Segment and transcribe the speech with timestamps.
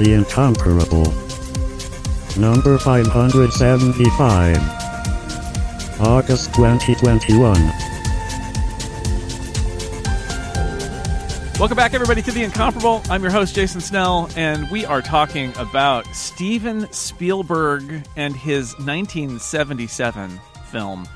[0.00, 1.12] The Incomparable.
[2.40, 4.56] Number 575.
[6.00, 7.52] August 2021.
[11.58, 13.02] Welcome back, everybody, to The Incomparable.
[13.10, 20.40] I'm your host, Jason Snell, and we are talking about Steven Spielberg and his 1977
[20.70, 21.06] film,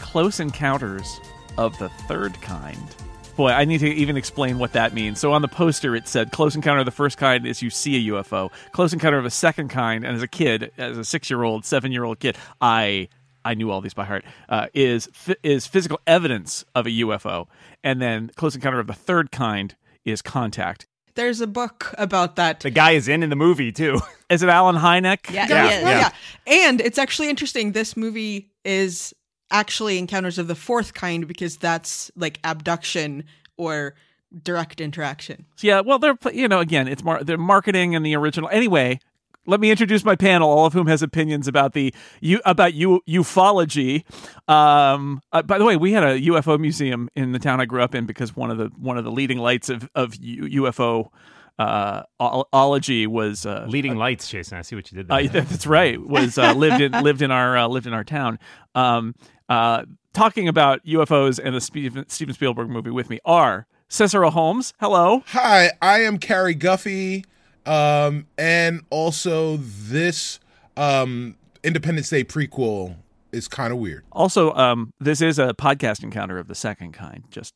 [0.00, 1.18] Close Encounters
[1.56, 2.94] of the Third Kind.
[3.36, 5.18] Boy, I need to even explain what that means.
[5.18, 8.08] So on the poster, it said Close Encounter of the First Kind is you see
[8.08, 8.50] a UFO.
[8.72, 11.64] Close Encounter of a Second Kind, and as a kid, as a six year old,
[11.64, 13.08] seven year old kid, I.
[13.46, 14.24] I knew all these by heart.
[14.48, 15.06] Uh, is
[15.42, 17.46] is physical evidence of a UFO,
[17.82, 19.76] and then Close Encounter of the Third Kind
[20.06, 20.86] is contact.
[21.14, 22.60] There's a book about that.
[22.60, 24.00] The guy is in in the movie too.
[24.30, 25.30] Is it Allen Hynek?
[25.30, 25.82] Yeah, yeah, he is.
[25.82, 26.10] yeah.
[26.46, 27.72] And it's actually interesting.
[27.72, 29.12] This movie is
[29.50, 33.24] actually Encounters of the Fourth Kind because that's like abduction
[33.56, 33.94] or
[34.42, 35.46] direct interaction.
[35.60, 38.48] Yeah, well, they're you know again, it's mar- they're marketing and the original.
[38.50, 39.00] Anyway,
[39.46, 43.02] let me introduce my panel, all of whom has opinions about the you about u-
[43.08, 44.04] ufology.
[44.48, 47.82] Um, uh, by the way, we had a UFO museum in the town I grew
[47.82, 51.10] up in because one of the one of the leading lights of of U- UFO
[51.58, 54.58] uh, ology was uh, Leading lights, Jason.
[54.58, 55.28] I see what you did uh, there.
[55.42, 56.00] that's right.
[56.04, 58.38] Was uh, lived in lived in our uh, lived in our town.
[58.74, 59.14] Um,
[59.48, 64.72] uh, talking about UFOs and the Steven, Steven Spielberg movie with me are Cicero Holmes.
[64.80, 65.22] Hello.
[65.28, 67.24] Hi, I am Carrie Guffey,
[67.66, 70.40] um, and also this
[70.76, 72.96] um, Independence Day prequel
[73.32, 74.04] is kind of weird.
[74.12, 77.24] Also, um, this is a podcast encounter of the second kind.
[77.30, 77.54] Just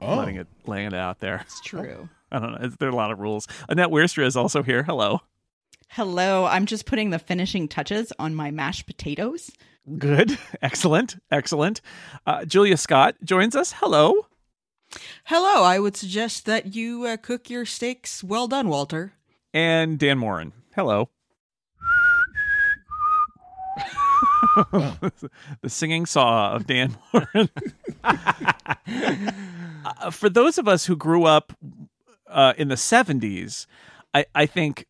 [0.00, 0.16] Oh.
[0.16, 1.40] letting it laying it out there.
[1.46, 2.08] It's true.
[2.36, 2.58] I don't know.
[2.58, 3.48] It's- There are a lot of rules.
[3.68, 4.82] Annette Wierstra is also here.
[4.82, 5.20] Hello.
[5.88, 9.50] Hello, I'm just putting the finishing touches on my mashed potatoes.
[9.98, 10.36] Good.
[10.62, 11.16] Excellent.
[11.30, 11.80] Excellent.
[12.26, 13.72] Uh, Julia Scott joins us.
[13.78, 14.26] Hello.
[15.24, 19.12] Hello, I would suggest that you uh, cook your steaks well done, Walter.
[19.54, 20.52] And Dan Moren.
[20.74, 21.08] Hello.
[24.72, 27.48] the singing saw of Dan Moren.
[28.04, 28.74] uh,
[30.10, 31.52] for those of us who grew up
[32.28, 33.66] uh, in the 70s,
[34.14, 34.86] I, I think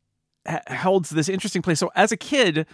[0.46, 1.78] ha- holds this interesting place.
[1.78, 2.66] So as a kid,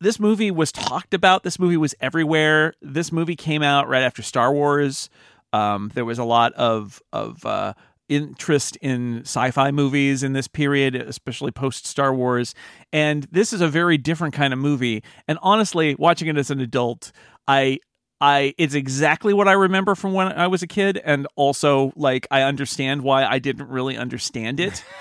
[0.00, 1.42] this movie was talked about.
[1.42, 2.74] This movie was everywhere.
[2.80, 5.10] This movie came out right after Star Wars.
[5.52, 7.74] Um, there was a lot of of uh,
[8.08, 12.54] interest in sci-fi movies in this period, especially post Star Wars.
[12.92, 15.02] And this is a very different kind of movie.
[15.26, 17.12] And honestly, watching it as an adult,
[17.46, 17.78] I
[18.20, 22.26] I it's exactly what I remember from when I was a kid, and also like
[22.30, 24.84] I understand why I didn't really understand it.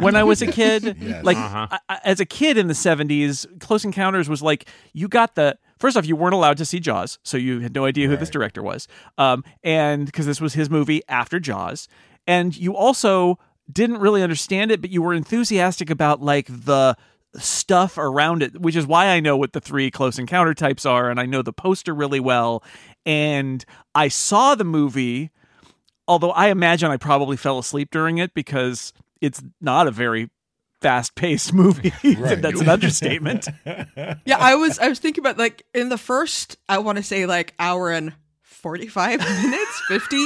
[0.00, 1.24] When I was a kid, Yes.
[1.24, 1.68] like Uh-huh.
[1.88, 5.96] I, as a kid in the '70s, Close Encounters was like you got the first
[5.96, 8.60] off, you weren't allowed to see Jaws, so you had no idea who this director
[8.60, 11.86] was, um, and because this was his movie after Jaws,
[12.26, 13.38] and you also
[13.72, 16.96] didn't really understand it, but you were enthusiastic about like the
[17.36, 21.10] stuff around it, which is why I know what the three close encounter types are,
[21.10, 22.62] and I know the poster really well.
[23.06, 23.64] And
[23.94, 25.30] I saw the movie,
[26.06, 30.30] although I imagine I probably fell asleep during it because it's not a very
[30.80, 31.92] fast paced movie.
[32.04, 32.40] Right.
[32.40, 33.48] That's an understatement.
[34.26, 37.26] Yeah, I was I was thinking about like in the first I want to say
[37.26, 38.12] like hour and
[38.42, 40.16] 45 minutes, 50,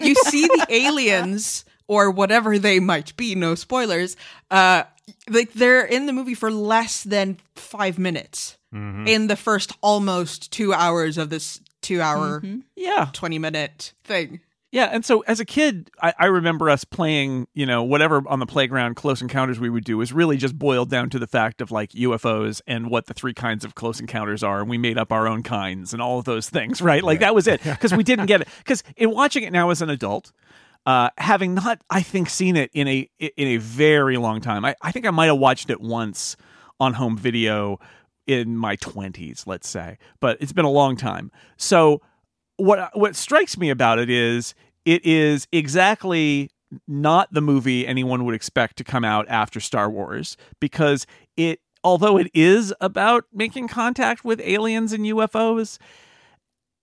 [0.00, 4.16] you see the aliens or whatever they might be, no spoilers.
[4.50, 4.84] Uh
[5.28, 9.06] like they're in the movie for less than 5 minutes mm-hmm.
[9.06, 12.60] in the first almost 2 hours of this 2 hour mm-hmm.
[12.76, 13.10] Yeah.
[13.12, 14.40] 20 minute thing.
[14.70, 18.38] Yeah, and so as a kid, I, I remember us playing, you know, whatever on
[18.38, 21.62] the playground close encounters we would do was really just boiled down to the fact
[21.62, 24.98] of like UFOs and what the three kinds of close encounters are, and we made
[24.98, 27.02] up our own kinds and all of those things, right?
[27.02, 28.48] Like that was it because we didn't get it.
[28.58, 30.32] Because in watching it now as an adult,
[30.88, 34.74] uh, having not, I think, seen it in a in a very long time, I,
[34.80, 36.34] I think I might have watched it once
[36.80, 37.78] on home video
[38.26, 41.30] in my twenties, let's say, but it's been a long time.
[41.58, 42.00] So
[42.56, 44.54] what what strikes me about it is
[44.86, 46.50] it is exactly
[46.86, 51.06] not the movie anyone would expect to come out after Star Wars because
[51.36, 55.76] it although it is about making contact with aliens and UFOs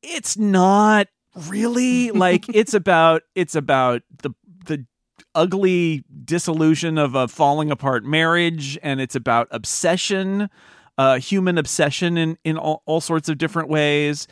[0.03, 2.11] it's not really?
[2.11, 4.31] Like it's about it's about the
[4.65, 4.85] the
[5.33, 10.49] ugly disillusion of a falling apart marriage and it's about obsession
[10.97, 14.27] uh human obsession in in all, all sorts of different ways.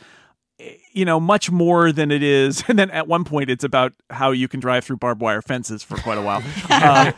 [0.93, 4.31] You know much more than it is and then at one point it's about how
[4.31, 6.41] you can drive through barbed wire fences for quite a while.
[6.69, 7.11] Uh,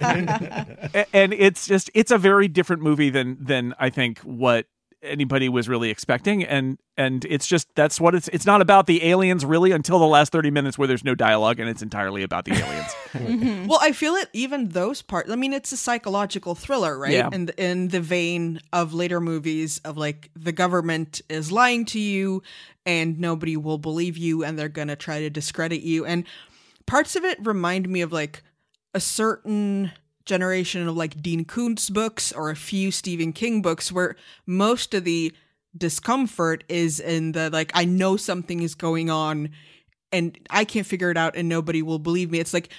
[1.14, 4.66] and it's just it's a very different movie than than i think what
[5.06, 9.06] anybody was really expecting and and it's just that's what it's it's not about the
[9.06, 12.46] aliens really until the last 30 minutes where there's no dialogue and it's entirely about
[12.46, 13.68] the aliens mm-hmm.
[13.68, 15.32] Well, I feel it even those parts.
[15.32, 17.12] I mean, it's a psychological thriller, right?
[17.12, 17.30] Yeah.
[17.32, 22.44] In in the vein of later movies of like the government is lying to you
[22.86, 26.06] and nobody will believe you and they're going to try to discredit you.
[26.06, 26.26] And
[26.86, 28.44] parts of it remind me of like
[28.94, 29.92] a certain
[30.26, 35.04] generation of like Dean Koontz books or a few Stephen King books where most of
[35.04, 35.34] the
[35.78, 39.50] discomfort is in the like I know something is going on
[40.12, 42.40] and I can't figure it out and nobody will believe me.
[42.40, 42.70] It's like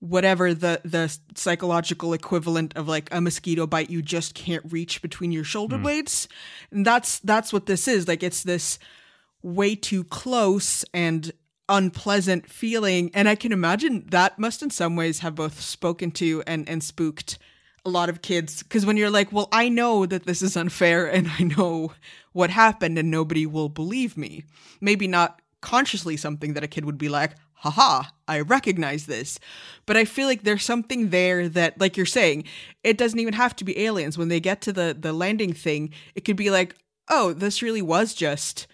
[0.00, 5.32] whatever the the psychological equivalent of like a mosquito bite you just can't reach between
[5.32, 5.84] your shoulder hmm.
[5.84, 6.28] blades.
[6.70, 8.08] And that's that's what this is.
[8.08, 8.78] Like it's this
[9.42, 11.32] way too close and
[11.68, 16.42] unpleasant feeling and I can imagine that must in some ways have both spoken to
[16.46, 17.38] and and spooked
[17.84, 21.06] a lot of kids because when you're like, well, I know that this is unfair
[21.12, 21.92] and I know
[22.32, 24.44] what happened and nobody will believe me.
[24.80, 29.38] Maybe not consciously something that a kid would be like, haha, I recognize this.
[29.86, 32.44] But I feel like there's something there that, like you're saying,
[32.84, 34.18] it doesn't even have to be aliens.
[34.18, 36.76] When they get to the the landing thing, it could be like,
[37.08, 38.66] oh, this really was just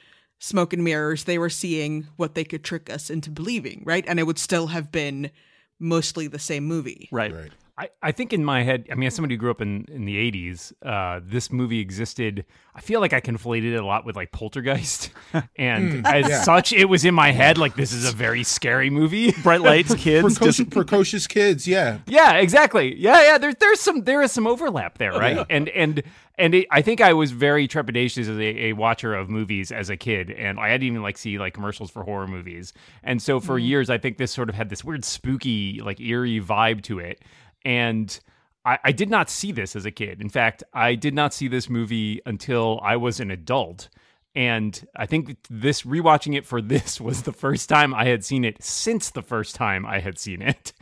[0.43, 1.25] smoke and mirrors.
[1.25, 4.05] They were seeing what they could trick us into believing, right?
[4.09, 5.31] And it would still have been
[5.79, 7.09] mostly the same movie.
[7.13, 7.53] right Right.
[7.79, 10.05] I, I think in my head, I mean, as somebody who grew up in, in
[10.05, 12.45] the 80s, uh, this movie existed.
[12.75, 15.11] I feel like I conflated it a lot with like Poltergeist.
[15.57, 16.43] And as yeah.
[16.43, 19.33] such, it was in my head like this is a very scary movie.
[19.43, 21.99] bright lights kids Precocious, just precocious kids, yeah.
[22.07, 22.95] Yeah, exactly.
[23.01, 23.39] Yeah, yeah.
[23.39, 25.47] There's there's some there is some overlap there, right?
[25.49, 26.03] And and
[26.39, 29.91] and it, I think I was very trepidatious as a, a watcher of movies as
[29.91, 32.73] a kid, and I didn't even like see like commercials for horror movies.
[33.03, 33.67] And so for mm-hmm.
[33.67, 37.21] years, I think this sort of had this weird spooky, like eerie vibe to it.
[37.65, 38.19] And
[38.65, 40.21] I, I did not see this as a kid.
[40.21, 43.89] In fact, I did not see this movie until I was an adult.
[44.35, 48.45] And I think this rewatching it for this was the first time I had seen
[48.45, 50.73] it since the first time I had seen it,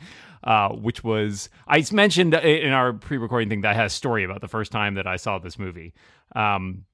[0.43, 4.41] uh, which was I mentioned in our pre-recording thing that I had a story about
[4.41, 5.93] the first time that I saw this movie.
[6.35, 6.85] Um,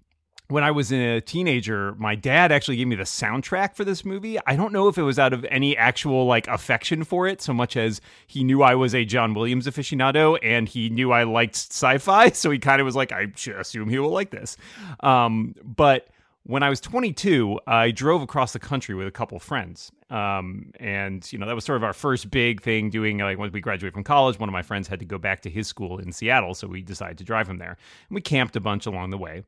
[0.50, 4.38] when I was a teenager, my dad actually gave me the soundtrack for this movie.
[4.48, 7.54] I don't know if it was out of any actual like affection for it, so
[7.54, 11.56] much as he knew I was a John Williams aficionado and he knew I liked
[11.56, 14.56] sci-fi, so he kind of was like, I should assume he will like this.
[15.02, 16.08] Um, but
[16.48, 19.92] when I was 22, I drove across the country with a couple friends.
[20.10, 23.52] Um, and, you know, that was sort of our first big thing doing, like, once
[23.52, 26.00] we graduated from college, one of my friends had to go back to his school
[26.00, 26.54] in Seattle.
[26.54, 27.78] So we decided to drive him there.
[28.08, 29.44] And we camped a bunch along the way.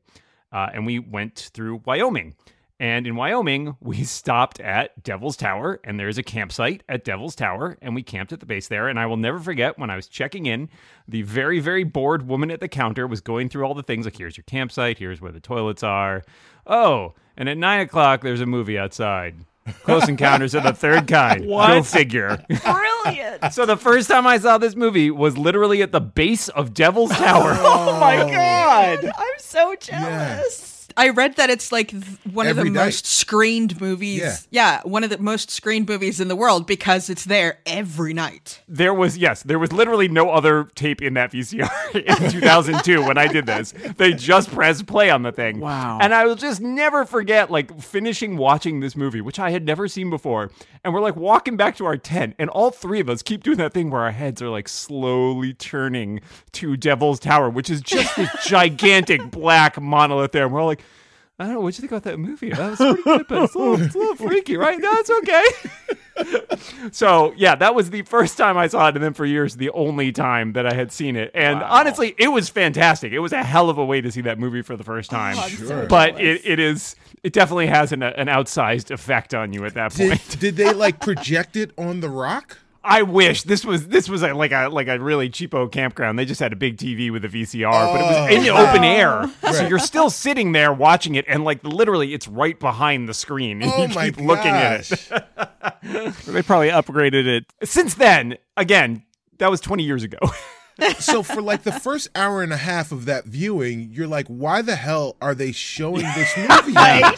[0.52, 2.34] Uh, and we went through Wyoming.
[2.80, 7.78] And in Wyoming, we stopped at Devil's Tower, and there's a campsite at Devil's Tower,
[7.82, 8.88] and we camped at the base there.
[8.88, 10.68] And I will never forget when I was checking in,
[11.06, 14.16] the very, very bored woman at the counter was going through all the things like,
[14.16, 16.24] here's your campsite, here's where the toilets are.
[16.66, 19.36] Oh, and at nine o'clock, there's a movie outside.
[19.82, 21.46] Close Encounters of the Third Kind.
[21.46, 22.42] Go figure.
[22.48, 23.30] Brilliant.
[23.52, 27.10] So the first time I saw this movie was literally at the base of Devil's
[27.10, 27.52] Tower.
[27.56, 29.04] oh, oh my god.
[29.06, 30.69] I'm so jealous.
[30.96, 32.72] I read that it's like th- one of the night.
[32.72, 34.46] most screened movies.
[34.50, 34.80] Yeah.
[34.84, 38.62] one of the most screened movies in the world because it's there every night.
[38.68, 41.94] There was yes, there was literally no other tape in that VCR
[42.24, 43.72] in 2002 when I did this.
[43.96, 45.60] They just pressed play on the thing.
[45.60, 45.98] Wow.
[46.00, 49.88] And I will just never forget like finishing watching this movie, which I had never
[49.88, 50.50] seen before.
[50.82, 53.58] And we're like walking back to our tent, and all three of us keep doing
[53.58, 56.20] that thing where our heads are like slowly turning
[56.52, 60.44] to Devil's Tower, which is just this gigantic black monolith there.
[60.44, 60.82] And we're all like.
[61.40, 61.60] I don't know.
[61.60, 62.50] What'd you think about that movie?
[62.50, 64.78] That was pretty good, but it's a little, it's a little freaky, right?
[64.78, 66.88] No, it's okay.
[66.92, 69.70] so yeah, that was the first time I saw it, and then for years the
[69.70, 71.30] only time that I had seen it.
[71.32, 73.12] And honestly, it was fantastic.
[73.12, 75.16] It was a hell of a way to see that movie for the first oh,
[75.16, 75.38] time.
[75.38, 75.86] I'm Sure.
[75.86, 79.92] but it, it is it definitely has an, an outsized effect on you at that
[79.92, 80.40] Did, point.
[80.40, 82.58] did they like project it on the rock?
[82.90, 86.18] I wish this was this was a, like a like a really cheapo campground.
[86.18, 88.66] They just had a big TV with a VCR, but it was in the Oh.
[88.66, 93.08] open air, so you're still sitting there watching it, and like literally, it's right behind
[93.08, 95.08] the screen, and Oh you my keep looking at it.
[96.26, 99.04] they probably upgraded it Since then, again,
[99.38, 100.18] that was 20 years ago.
[100.98, 104.62] so for like the first hour and a half of that viewing, you're like, why
[104.62, 106.72] the hell are they showing this movie?
[106.72, 107.12] now?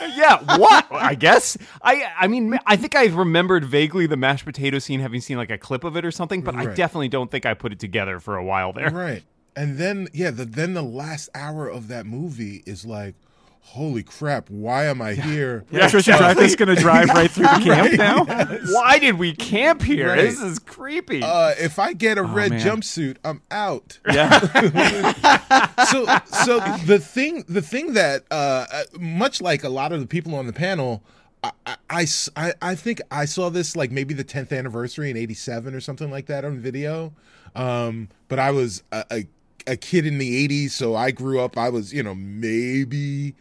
[0.16, 0.86] yeah, what?
[0.90, 2.04] I guess I.
[2.18, 5.58] I mean, I think I remembered vaguely the mashed potato scene, having seen like a
[5.58, 8.36] clip of it or something, but I definitely don't think I put it together for
[8.36, 8.90] a while there.
[8.90, 9.22] Right.
[9.54, 13.14] And then yeah, the, then the last hour of that movie is like,
[13.62, 15.64] holy crap, why am I here?
[15.72, 18.24] Yeah, Richard Dreyfuss going to drive right through the camp now.
[18.74, 20.08] Why did we camp here?
[20.08, 20.16] Right.
[20.22, 21.22] This is creepy.
[21.22, 22.60] Uh, if I get a red man.
[22.60, 23.98] jumpsuit, I'm out.
[24.10, 24.38] Yeah,
[25.86, 26.06] so
[26.44, 30.34] so the thing the thing that uh, uh, much like a lot of the people
[30.34, 31.02] on the panel
[31.90, 35.80] I, I, I think I saw this like maybe the 10th anniversary in 87 or
[35.80, 37.12] something like that on video
[37.56, 39.26] um but I was a, a,
[39.66, 43.34] a kid in the 80s so I grew up I was you know maybe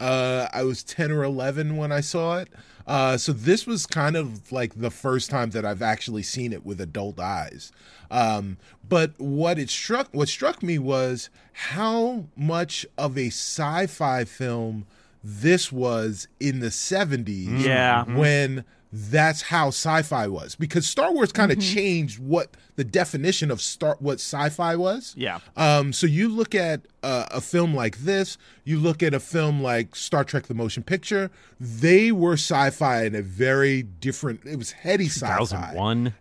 [0.00, 2.48] uh I was 10 or 11 when I saw it
[2.86, 6.64] uh so this was kind of like the first time that I've actually seen it
[6.64, 7.72] with adult eyes
[8.10, 8.56] um
[8.88, 14.86] but what it struck what struck me was how much of a sci-fi film
[15.24, 18.04] this was in the 70s Yeah.
[18.04, 23.60] when that's how sci-fi was because Star Wars kind of changed what the definition of
[23.60, 25.14] star what sci-fi was.
[25.16, 25.40] Yeah.
[25.56, 29.62] Um so you look at uh, a film like this, you look at a film
[29.62, 31.30] like Star Trek the Motion Picture,
[31.60, 35.38] they were sci-fi in a very different it was heady sci-fi.
[35.38, 36.14] 2001.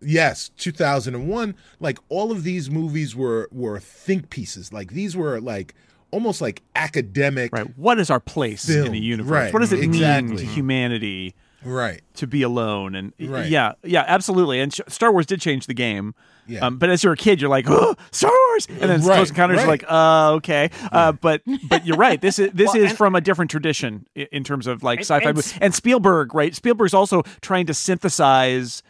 [0.00, 1.54] Yes, 2001.
[1.80, 4.72] Like all of these movies were were think pieces.
[4.72, 5.74] Like these were like
[6.10, 7.52] almost like academic.
[7.52, 7.76] right.
[7.78, 9.30] What is our place in the universe?
[9.30, 11.34] right, What does it mean to humanity
[11.64, 12.02] Right.
[12.14, 12.94] to be alone?
[12.94, 13.48] And Right.
[13.48, 14.60] yeah, yeah, absolutely.
[14.60, 16.14] And sh- Star Wars did change the game.
[16.46, 16.60] Yeah.
[16.64, 19.28] Um, but as you're a kid, you're like, oh, Star Wars, and then Right, Close
[19.28, 19.82] Encounters, you're right.
[19.82, 20.70] like, uh, okay.
[20.90, 22.18] Uh, but but you're right.
[22.20, 25.16] This is this Well, is and- from a different tradition in terms of like sci-fi
[25.28, 25.52] and movies.
[25.52, 26.54] s- And Spielberg, right?
[26.54, 28.82] Spielberg's also trying to synthesize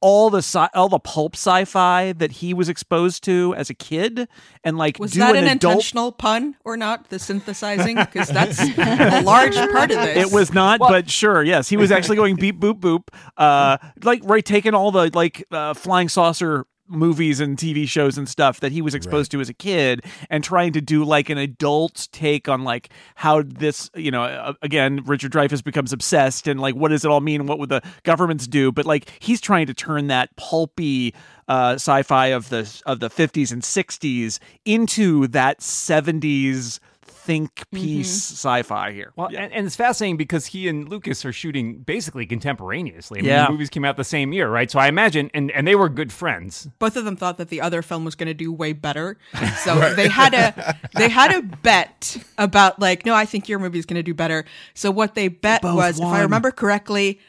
[0.00, 4.28] all the sci- all the pulp sci-fi that he was exposed to as a kid,
[4.64, 7.10] and like Was do that an an adult intentional pun or not?
[7.10, 10.26] The synthesizing, because that's a large part of this.
[10.28, 14.22] It was not, but sure, yes, he was actually going beep boop boop, uh, like
[14.24, 18.72] right, taking all the like uh, flying saucer movies and TV shows and stuff that
[18.72, 22.48] he was exposed to as a kid, and trying to do like an adult take
[22.48, 27.04] on like how this, you know, again, Richard Dreyfuss becomes obsessed and like what does
[27.04, 27.46] it all mean?
[27.46, 28.72] What would the governments do?
[28.72, 31.14] But like he's trying to turn that pulpy
[31.48, 36.80] uh, sci-fi of the of the fifties and sixties into that seventies
[37.20, 38.34] think piece mm-hmm.
[38.34, 39.12] sci-fi here.
[39.16, 43.20] Well, and, and it's fascinating because he and Lucas are shooting basically contemporaneously.
[43.20, 43.46] I mean, Yeah.
[43.46, 44.70] the movies came out the same year, right?
[44.70, 46.68] So I imagine, and, and they were good friends.
[46.78, 49.18] both of them thought that the other film was going to do way better.
[49.64, 53.78] So they had a they had a bet about like, no, I think your movie
[53.78, 54.44] is going to do better.
[54.74, 57.20] So what they bet both was, if I remember correctly,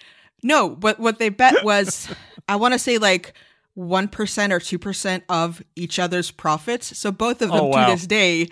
[0.44, 2.08] no, what what they bet was,
[2.48, 3.34] I want to say like
[3.74, 6.98] one percent or two percent of each other's profits.
[6.98, 7.86] So both of oh, them Oh, wow.
[7.88, 8.48] to this day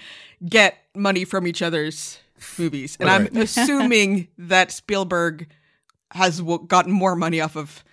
[0.46, 2.20] get money from each other's
[2.58, 3.22] movies, and Right.
[3.32, 5.48] I'm assuming that Spielberg
[6.12, 7.84] has w- gotten more money off of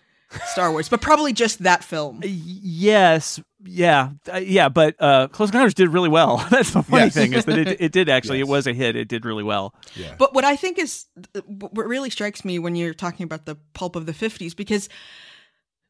[0.53, 2.21] Star Wars, but probably just that film.
[2.25, 6.39] Yes, yeah, uh, yeah, but uh, Close Encounters did really well.
[6.51, 7.15] That's the funny Yes.
[7.15, 8.39] thing is that it, it did actually.
[8.39, 8.49] Yes.
[8.49, 8.97] It was a hit.
[8.97, 9.75] It did really well.
[9.95, 10.15] Yeah.
[10.19, 11.07] But what I think is
[11.47, 14.89] what really strikes me when you're talking about the pulp of the 50s because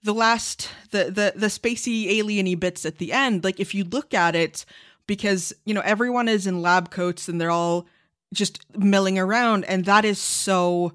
[0.02, 4.14] the last the the the spacey alieny bits at the end like if you look
[4.14, 4.64] at it
[5.06, 7.86] because you know everyone is in lab coats and they're all
[8.32, 10.92] just milling around and that is so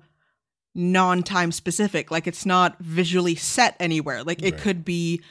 [0.75, 4.62] non-time specific like it's not visually set anywhere like it Right.
[4.62, 5.22] could be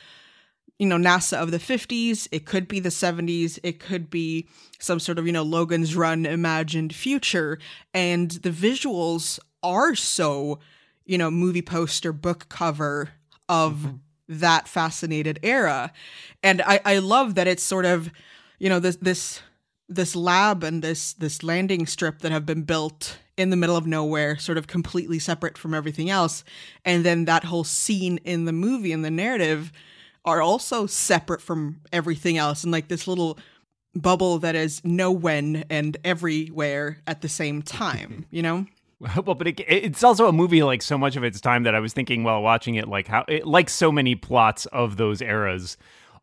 [0.78, 4.98] you know NASA of the 50s, it could be the 70s, it could be some
[4.98, 7.58] sort of, you know, Logan's Run imagined future
[7.92, 10.58] and the visuals are so,
[11.04, 13.10] you know, movie poster book cover
[13.46, 13.96] of mm-hmm.
[14.28, 15.92] that fascinated era.
[16.42, 18.10] And I I love that it's sort of,
[18.60, 19.40] you know, this this
[19.88, 23.86] this lab and this this landing strip that have been built in the middle of
[23.86, 26.44] nowhere, sort of completely separate from everything else,
[26.84, 29.72] and then that whole scene in the movie and the narrative
[30.24, 33.38] are also separate from everything else, and like this little
[33.94, 38.26] bubble that is no when and everywhere at the same time.
[38.30, 38.66] You know,
[39.00, 41.80] Well, but it, it's also a movie like so much of its time that I
[41.80, 45.78] was thinking while watching it, like how, it, like so many plots of those eras,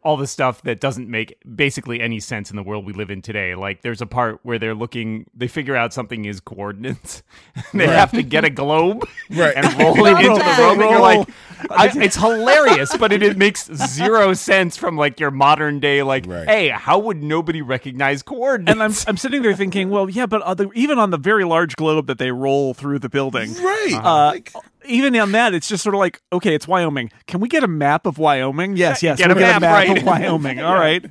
[0.07, 3.21] all the stuff that doesn't make basically any sense in the world we live in
[3.21, 3.55] today.
[3.55, 7.23] Like there's a part where they're looking, they figure out something is coordinates.
[7.73, 9.53] they have to get a globe Right.
[9.53, 10.77] and roll it into the rope.
[10.79, 11.27] And you're like,
[11.69, 16.03] I, it's hilarious, but it, it makes zero sense from like your modern day.
[16.03, 16.47] Like, Right.
[16.47, 18.71] hey, how would nobody recognize coordinates?
[18.71, 21.75] And I'm I'm sitting there thinking, well, yeah, but other, even on the very large
[21.75, 23.93] globe that they roll through the building, Right.
[23.93, 24.53] Uh, Like-
[24.85, 27.11] even on that, it's just sort of like, okay, it's Wyoming.
[27.25, 28.77] Can we get a map of Wyoming?
[28.77, 29.97] Yes, yes, Get we'll a get a map, map right.
[29.97, 30.61] of Wyoming.
[30.63, 31.03] All right,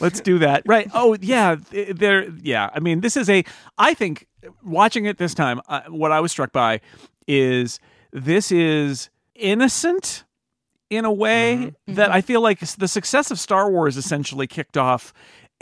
[0.00, 0.64] let's do that.
[0.66, 0.90] Right.
[0.94, 1.54] Oh, yeah.
[1.70, 2.28] There.
[2.42, 2.70] Yeah.
[2.74, 3.44] I mean, this is a.
[3.78, 4.26] I think
[4.64, 6.80] watching it this time, uh, what I was struck by
[7.28, 7.78] is
[8.12, 10.24] this is innocent
[10.90, 15.12] in a way that I feel like the success of Star Wars essentially kicked off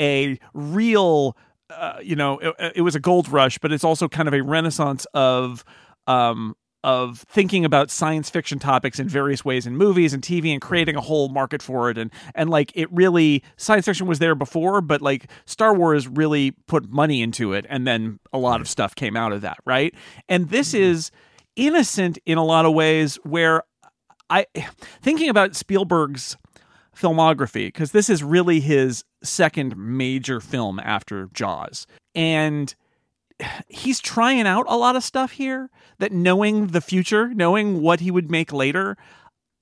[0.00, 1.36] a real
[1.70, 4.42] uh, you know, it, it was a gold rush, but it's also kind of a
[4.42, 5.64] renaissance of
[6.06, 10.62] um, of thinking about science fiction topics in various ways in movies and TV and
[10.62, 11.98] creating a whole market for it.
[11.98, 16.52] And and like it really science fiction was there before but like Star Wars really
[16.66, 19.94] put money into it and then a lot of stuff came out of that right?
[20.28, 21.10] And this is
[21.56, 23.64] innocent in a lot of ways where
[24.30, 24.46] I
[25.02, 26.36] thinking about Spielberg's
[26.96, 32.74] filmography because this is really his second major film after Jaws and
[33.68, 38.10] he's trying out a lot of stuff here that knowing the future, knowing what he
[38.10, 38.96] would make later,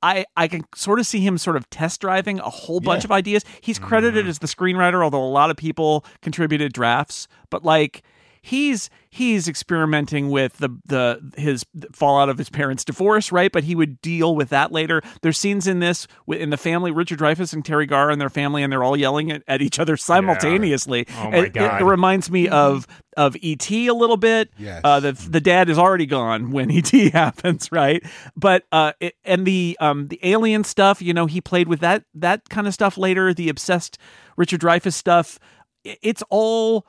[0.03, 3.09] I, I can sort of see him sort of test driving a whole bunch Yeah.
[3.09, 3.45] of ideas.
[3.61, 4.31] He's credited mm-hmm.
[4.31, 7.29] as the screenwriter, although a lot of people contributed drafts.
[7.51, 8.03] But like
[8.47, 13.51] he's he's experimenting with the the his fallout of his parents' divorce, right?
[13.51, 15.03] But he would deal with that later.
[15.23, 18.31] There's scenes in this wi- in the family, Richard Dreyfuss and Teri Garr and their
[18.31, 21.07] family, and they're all yelling at, at each other simultaneously.
[21.19, 21.81] Oh my It- it- God.
[21.83, 22.87] it reminds me of
[23.17, 24.51] of ET a little bit.
[24.59, 24.81] Yes.
[24.85, 28.03] Uh, the the dad is already gone when ET happens, right?
[28.37, 32.05] But uh, it, and the um the alien stuff, you know, he played with that
[32.15, 33.35] that kind of stuff later.
[33.35, 33.99] The obsessed
[34.37, 35.39] Richard Dreyfuss stuff.
[35.85, 36.87] It's all.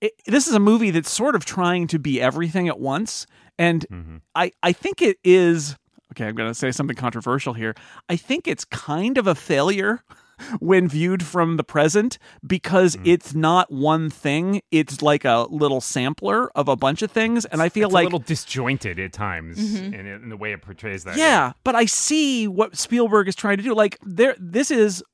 [0.00, 3.26] It, this is a movie that's sort of trying to be everything at once,
[3.58, 5.76] and I I think it is.
[6.12, 7.74] Okay, I'm going to say something controversial here.
[8.08, 10.02] I think it's kind of a failure
[10.58, 13.06] when viewed from the present because Mm.
[13.06, 14.60] it's not one thing.
[14.72, 17.44] It's like a little sampler of a bunch of things.
[17.44, 20.50] And I feel it's like a little disjointed at times in, it- in the way
[20.52, 21.16] it portrays that.
[21.16, 23.72] yeah, but I see what Spielberg is trying to do.
[23.72, 25.04] Like there, this is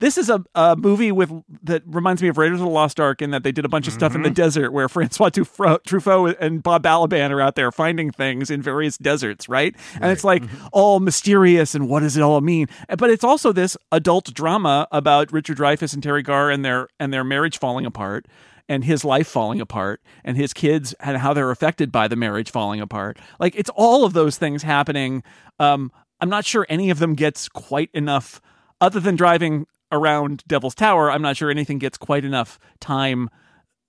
[0.00, 1.30] this is a, a movie with
[1.62, 3.86] that reminds me of Raiders of the Lost Ark in that they did a bunch
[3.86, 7.70] of stuff in the desert where Francois Truffaut, Truffaut and Bob Balaban are out there
[7.72, 9.74] finding things in various deserts, right?
[10.00, 12.68] And it's like all mysterious and what does it all mean?
[12.96, 17.12] But it's also this adult drama about Richard Dreyfuss and Teri Garr and their and
[17.12, 18.26] their marriage falling apart
[18.68, 22.50] and his life falling apart and his kids and how they're affected by the marriage
[22.50, 23.18] falling apart.
[23.38, 25.22] Like it's all of those things happening.
[25.58, 28.40] Um, I'm not sure any of them gets quite enough,
[28.80, 31.10] other than driving around Devil's Tower.
[31.10, 33.30] I'm not sure anything gets quite enough time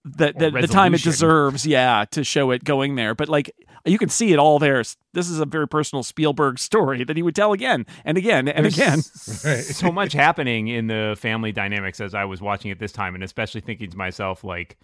[0.06, 1.66] that, that the time it deserves.
[1.66, 3.16] Yeah, to show it going there.
[3.16, 3.52] But like
[3.86, 4.84] you can see it all there.
[5.14, 8.66] This is a very personal Spielberg story that he would tell again and again and
[8.66, 9.02] There's again.
[9.02, 13.24] so much happening in the family dynamics as I was watching it this time, and
[13.24, 14.78] especially thinking to myself, like,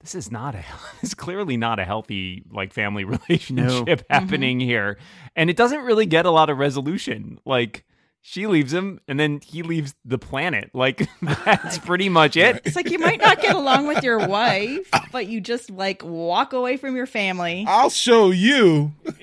[0.00, 0.64] this is not a,
[1.00, 4.12] this is clearly not a healthy like family relationship mm-hmm.
[4.12, 4.98] happening here,
[5.36, 7.38] and it doesn't really get a lot of resolution.
[7.44, 7.84] Like,
[8.20, 10.70] she leaves him, and then he leaves the planet.
[10.74, 12.60] Like, oh that's pretty much it.
[12.64, 16.52] It's like you might not get along with your wife, but you just like walk
[16.52, 17.64] away from your family.
[17.66, 18.92] I'll show you.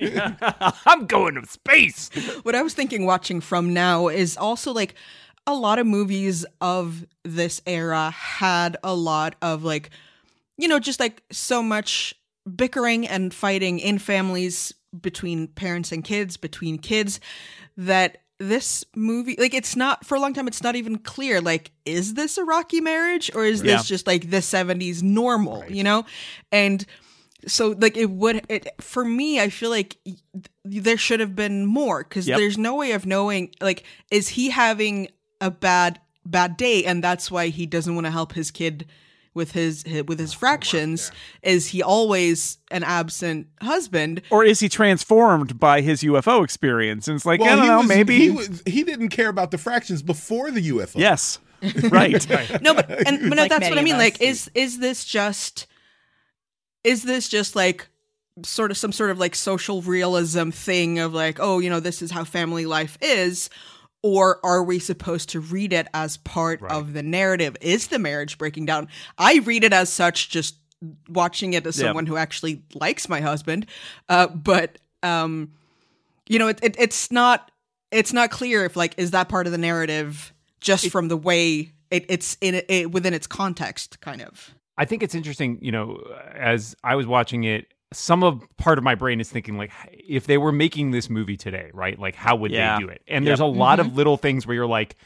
[0.86, 2.10] I'm going to space.
[2.42, 4.94] what I was thinking watching from now is also like
[5.46, 9.90] a lot of movies of this era had a lot of like
[10.58, 12.14] you know just like so much
[12.56, 17.20] bickering and fighting in families between parents and kids between kids
[17.76, 21.70] that this movie like it's not for a long time it's not even clear like
[21.86, 23.76] is this a rocky marriage or is Yeah.
[23.76, 26.04] this just like the 70s normal you know
[26.52, 26.84] and
[27.46, 29.96] so like it would it for me i feel like
[30.64, 32.38] there should have been more because Yep.
[32.38, 35.08] there's no way of knowing like is he having
[35.40, 38.84] a bad bad day and that's why he doesn't want to help his kid
[39.36, 44.58] with his, his with his oh, fractions is he always an absent husband Or is
[44.58, 47.06] he transformed by his UFO experience?
[47.06, 48.18] And it's like, I don't know, was- maybe.
[48.18, 50.96] he, was, he didn't care about the fractions before the UFO.
[50.96, 51.38] yes.
[51.90, 52.28] Right.
[52.60, 55.66] no but and but no, Like that's what i mean like is is this just
[56.84, 57.88] is this just like
[58.44, 62.02] sort of some sort of like social realism thing of like oh you know this
[62.02, 63.48] is how family life is
[64.06, 67.56] or are we supposed to read it as part of the narrative?
[67.60, 68.86] Is the marriage breaking down?
[69.18, 70.54] I read it as such just
[71.08, 71.86] watching it as Yeah.
[71.86, 73.66] someone who actually likes my husband
[74.10, 75.50] uh but um
[76.28, 77.50] you know it, it it's not
[77.90, 81.72] it's not clear if like is that part of the narrative just from the way
[81.90, 84.54] it, it's in it, it within its context kind of.
[84.76, 85.98] I think it's interesting, you know,
[86.34, 90.26] as I was watching it, some of part of my brain is thinking like if
[90.26, 91.98] they were making this movie today, right?
[91.98, 92.76] Like how would Yeah.
[92.78, 93.02] they do it?
[93.06, 93.96] And there's a lot of mm-hmm.
[93.96, 94.96] little things where you're like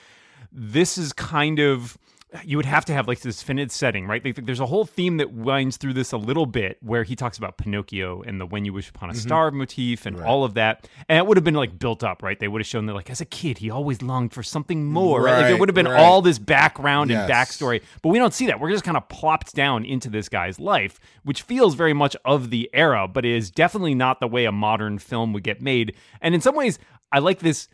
[0.52, 1.96] this is kind of
[2.44, 4.24] you would have to have like this finite setting, right?
[4.24, 7.38] Like, there's a whole theme that winds through this a little bit where he talks
[7.38, 9.20] about Pinocchio and the "When You Wish Upon a mm-hmm.
[9.20, 12.38] Star" motif and all of that, and it would have been like built up, right?
[12.38, 15.22] They would have shown that like as a kid he always longed for something more,
[15.22, 15.38] right?
[15.38, 16.00] Like there would have been right.
[16.00, 18.60] all this background and backstory, but we don't see that.
[18.60, 22.50] We're just kind of plopped down into this guy's life, which feels very much of
[22.50, 25.94] the era, but is definitely not the way a modern film would get made.
[26.20, 26.78] And in some ways,
[27.12, 27.68] I like this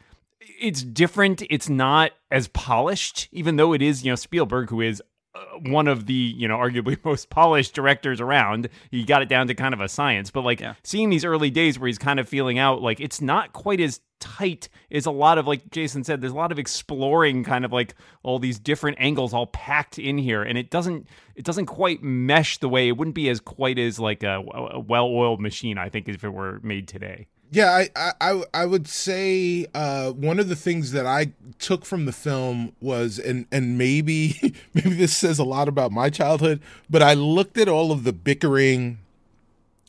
[0.60, 1.42] it's different.
[1.50, 5.02] It's not as polished, even though it is, you know, Spielberg, who is
[5.34, 8.68] uh, one of the you know arguably most polished directors around.
[8.90, 10.74] He got it down to kind of a science, but like Yeah.
[10.82, 14.00] seeing these early days where he's kind of feeling out, like it's not quite as
[14.18, 16.22] tight as a lot of like Jason said.
[16.22, 20.16] There's a lot of exploring, kind of like all these different angles all packed in
[20.16, 23.78] here, and it doesn't it doesn't quite mesh the way it wouldn't be as quite
[23.78, 25.76] as like a, a well-oiled machine.
[25.76, 27.26] I think if it were made today.
[27.50, 32.04] Yeah, I, I, I, would say uh, one of the things that I took from
[32.04, 37.02] the film was, and and maybe maybe this says a lot about my childhood, but
[37.02, 38.98] I looked at all of the bickering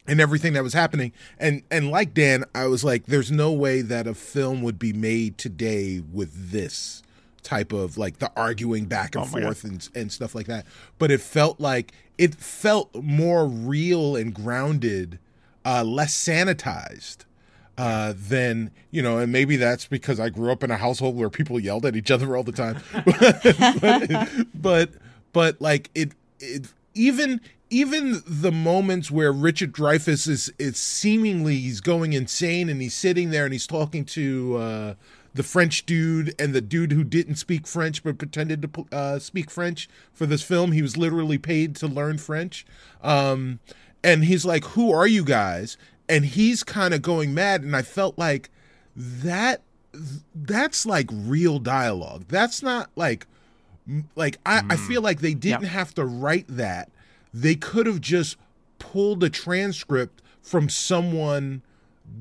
[0.08, 3.82] and everything that was happening, and and like Dan, I was like, there's no way
[3.82, 7.02] that a film would be made today with this
[7.42, 10.68] type of like the arguing back and forth and and stuff like that.
[11.00, 15.18] But it felt like it felt more real and grounded,
[15.66, 17.26] uh, less sanitized
[17.78, 21.30] uh, then you know, and maybe that's because I grew up in a household where
[21.30, 22.82] people yelled at each other all the time.
[23.82, 24.90] but, but
[25.34, 31.82] but like it it even even the moments where Richard Dreyfuss is is seemingly he's
[31.82, 34.94] going insane and he's sitting there and he's talking to uh,
[35.34, 39.52] the French dude and the dude who didn't speak French but pretended to uh, speak
[39.52, 40.72] French for this film.
[40.72, 42.66] He was literally paid to learn French.
[43.04, 43.60] Um,
[44.04, 45.78] and he's like, "Who are you guys?"
[46.10, 48.50] And he's kind of going mad, and I felt like
[48.96, 49.62] that
[50.36, 52.26] that's like real dialogue.
[52.28, 53.28] That's not like
[54.16, 54.88] like I, I mm.
[54.88, 56.90] feel like they didn't have to write that.
[57.34, 58.38] They could have just
[58.80, 61.62] pulled a transcript from someone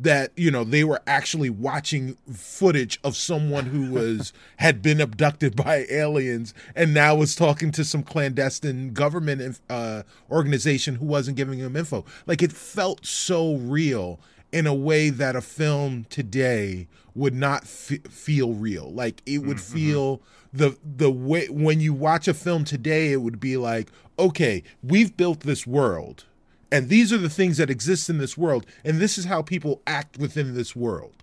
[0.01, 5.57] that you know they were actually watching footage of someone who was had been abducted
[5.57, 11.59] by aliens and now was talking to some clandestine government uh, organization who wasn't giving
[11.59, 12.05] him info.
[12.27, 14.21] Like it felt so real
[14.53, 18.93] in a way that a film today would not f- feel real.
[18.93, 20.21] Like it would feel
[20.53, 25.17] the the way when you watch a film today it would be like okay we've
[25.17, 26.25] built this world
[26.71, 29.83] and these are the things that exist in this world and this is how people
[29.87, 31.23] act within this world.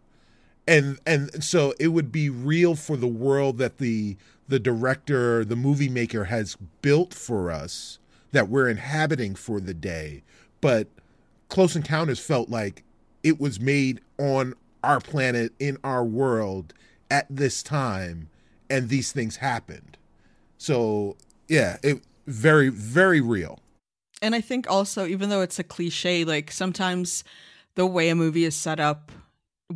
[0.67, 4.15] And and so it would be real for the world that the
[4.47, 7.99] the director the movie maker has built for us
[8.31, 10.23] that we're inhabiting for the day.
[10.61, 10.87] But
[11.49, 12.83] close encounters felt like
[13.23, 14.53] it was made on
[14.83, 16.73] our planet in our world
[17.11, 18.29] at this time
[18.69, 19.97] and these things happened.
[20.57, 21.17] So
[21.49, 23.59] yeah it very very real
[24.23, 27.23] And I think also, even though it's a cliche, like sometimes
[27.75, 29.11] the way a movie is set up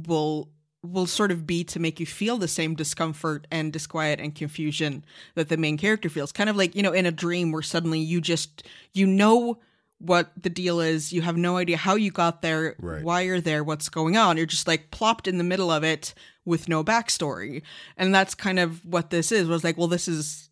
[0.07, 0.49] will
[0.83, 5.03] will sort of be to make you feel the same discomfort and disquiet and confusion
[5.36, 6.31] that the main character feels.
[6.31, 9.57] Kind of like, you know, in a dream where suddenly you just you know
[9.99, 13.03] what the deal is, you have no idea how you got there, Right.
[13.03, 14.38] why you're there, what's going on.
[14.38, 16.13] You're just like plopped in the middle of it
[16.45, 17.63] with no backstory.
[17.97, 19.47] And that's kind of what this is.
[19.47, 20.46] Was like, well, this is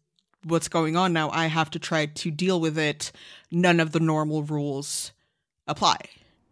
[0.46, 1.30] what's going on now.
[1.32, 3.12] I have to try to deal with it.
[3.52, 5.12] None of the normal rules
[5.68, 5.98] apply.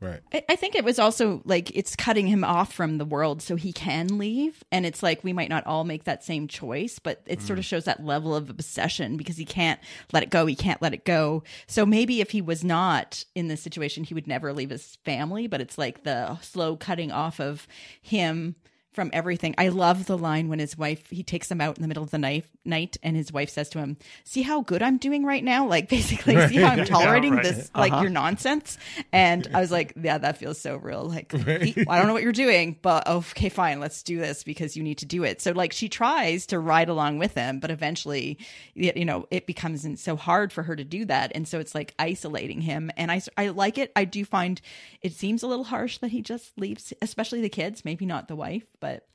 [0.02, 3.42] right I, I think it was also like it's cutting him off from the world
[3.42, 4.64] so he can leave.
[4.72, 7.66] And it's like we might not all make that same choice, but it sort of
[7.66, 7.68] mm.
[7.68, 9.80] shows that level of obsession because he can't
[10.12, 10.48] let it go.
[10.48, 11.44] He can't let it go.
[11.68, 15.48] So maybe if he was not in this situation, he would never leave his family,
[15.48, 17.68] but it's like the slow cutting off of
[18.02, 18.56] him
[18.94, 19.56] from everything.
[19.58, 22.12] I love the line when his wife he takes him out in the middle of
[22.12, 25.44] the night night and his wife says to him, "See how good I'm doing right
[25.44, 25.68] now?
[25.68, 27.44] Like basically see how I'm tolerating right.
[27.44, 28.78] this like your nonsense."
[29.12, 31.06] And I was like, "Yeah, that feels so real.
[31.06, 34.76] Like he- I don't know what you're doing, but okay, fine, let's do this because
[34.78, 37.72] you need to do it." So like she tries to ride along with him, but
[37.72, 38.38] eventually
[38.76, 41.32] you know, it becomes so hard for her to do that.
[41.36, 43.92] And so it's like isolating him and I I like it.
[43.96, 44.62] I do find
[45.02, 48.36] it seems a little harsh that he just leaves, especially the kids, maybe not the
[48.36, 49.06] wife, but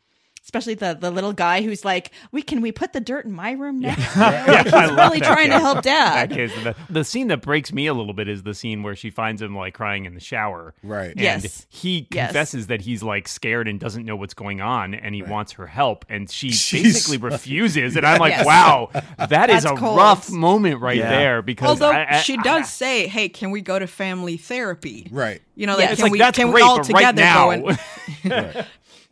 [0.44, 3.50] especially the the little guy who's like, "We can we put the dirt in my
[3.52, 4.42] room now?" Yeah.
[4.46, 5.52] know, like, he's I really trying kid.
[5.52, 6.50] to help That dad.
[6.64, 9.42] the, the scene that breaks me a little bit is the scene where she finds
[9.42, 10.72] him like crying in the shower.
[10.82, 11.10] Right.
[11.10, 11.66] And Yes.
[11.68, 12.28] he Yes.
[12.28, 15.66] confesses that he's like scared and doesn't know what's going on and he wants her
[15.66, 16.06] help.
[16.08, 17.94] And she She's- basically refuses.
[17.96, 18.46] And I'm like, Yes.
[18.46, 18.88] wow,
[19.28, 19.98] that is That's a cold.
[19.98, 21.10] rough moment right Yeah.
[21.10, 25.08] there because Although I- I- she does say, "Hey, can we go to family therapy?"
[25.10, 27.12] right You know, like it's can like, we that's can great, we all but right
[27.12, 28.66] together now- go and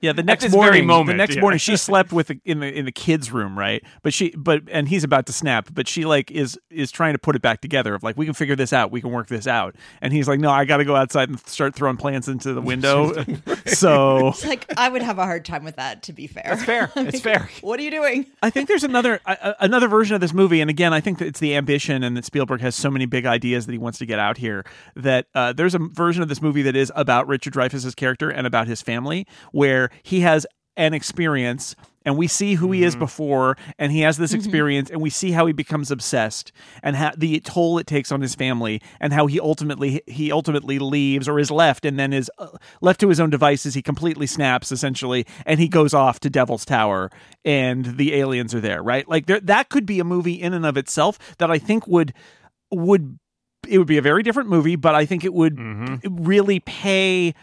[0.07, 1.41] Yeah, the next this very morning, moment, the next yeah.
[1.41, 3.83] morning, she slept with the, in the in the kids' room, right?
[4.05, 7.19] But she, but and he's about to snap, but she like is is trying to
[7.19, 7.93] put it back together.
[7.93, 10.39] Of like, we can figure this out, we can work this out, and he's like,
[10.39, 13.13] no, I got to go outside and start throwing plants into the window.
[13.67, 16.05] so It's like I would have a hard time with that.
[16.05, 16.93] To be fair, It's fair.
[16.95, 17.51] It's fair.
[17.63, 18.27] what are you doing?
[18.43, 21.27] I think there's another uh, another version of this movie, and again, I think that
[21.27, 24.07] it's the ambition, and that Spielberg has so many big ideas that he wants to
[24.07, 24.65] get out here.
[24.95, 28.47] That uh, there's a version of this movie that is about Richard Dreyfuss's character and
[28.47, 32.87] about his family, where he has an experience and we see who he Mm-hmm.
[32.87, 36.95] is before, and he has this experience, and we see how he becomes obsessed, and
[36.95, 41.27] ha- the toll it takes on his family, and how he ultimately he ultimately leaves
[41.29, 42.47] or is left, and then is uh,
[42.81, 43.75] left to his own devices.
[43.75, 47.11] He completely snaps essentially, and he goes off to Devil's Tower,
[47.45, 49.09] and the aliens are there, right?
[49.09, 52.13] Like there, that could be a movie in and of itself that I think would
[52.71, 53.19] would
[53.67, 55.59] it would be a very different movie, but I think it would
[56.09, 57.35] really pay.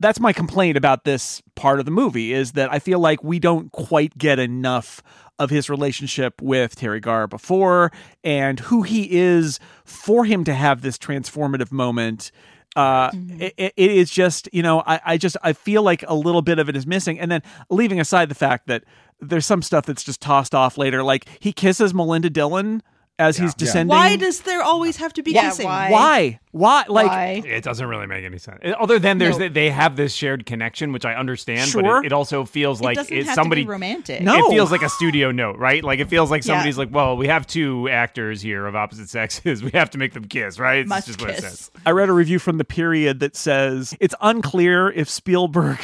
[0.00, 3.38] That's my complaint about this part of the movie is that I feel like we
[3.38, 5.02] don't quite get enough
[5.38, 10.82] of his relationship with Teri Garr before and who he is for him to have
[10.82, 12.30] this transformative moment.
[12.76, 16.42] Uh, it, it is just, you know, I, I just, I feel like a little
[16.42, 17.18] bit of it is missing.
[17.18, 18.84] And then leaving aside the fact that
[19.20, 22.82] there's some stuff that's just tossed off later, like he kisses Melinda Dillon
[23.18, 23.88] as he's descending.
[23.96, 25.66] Why does there always have to be Yeah, kissing?
[25.66, 25.90] why?
[25.90, 26.40] Why?
[26.52, 26.84] Why?
[26.88, 27.42] Like, Why?
[27.44, 28.58] It doesn't really make any sense.
[28.80, 29.48] Other than there's No.
[29.48, 31.82] they have this shared connection, which I understand, Sure.
[31.82, 34.22] but it, it also feels It like doesn't it's have somebody to be romantic.
[34.22, 34.34] No.
[34.46, 35.84] It feels like a studio note, right?
[35.84, 36.54] Like it feels like Yeah.
[36.54, 39.62] somebody's like, well, we have two actors here of opposite sexes.
[39.68, 40.78] We have to make them kiss, right?
[40.80, 41.44] It's Must just what it kiss.
[41.44, 41.70] says.
[41.84, 45.78] I read a review from the period that says it's unclear if Spielberg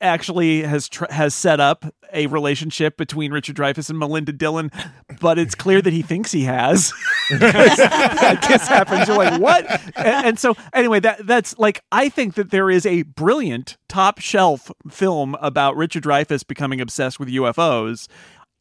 [0.00, 4.70] actually has tr- has set up a relationship between Richard Dreyfuss and Melinda Dillon,
[5.20, 6.92] but it's clear that he thinks he has.
[7.32, 9.08] a kiss happens.
[9.08, 9.68] You're like, what?
[9.96, 14.20] And, and so, anyway, that that's like I think that there is a brilliant top
[14.20, 18.08] shelf film about Richard Dreyfuss becoming obsessed with UFOs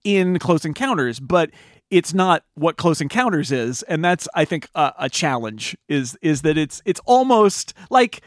[0.04, 1.50] in Close Encounters, but
[1.90, 5.78] it's not what Close Encounters is, and that's I think a, a challenge.
[5.88, 8.22] Is is that it's it's almost like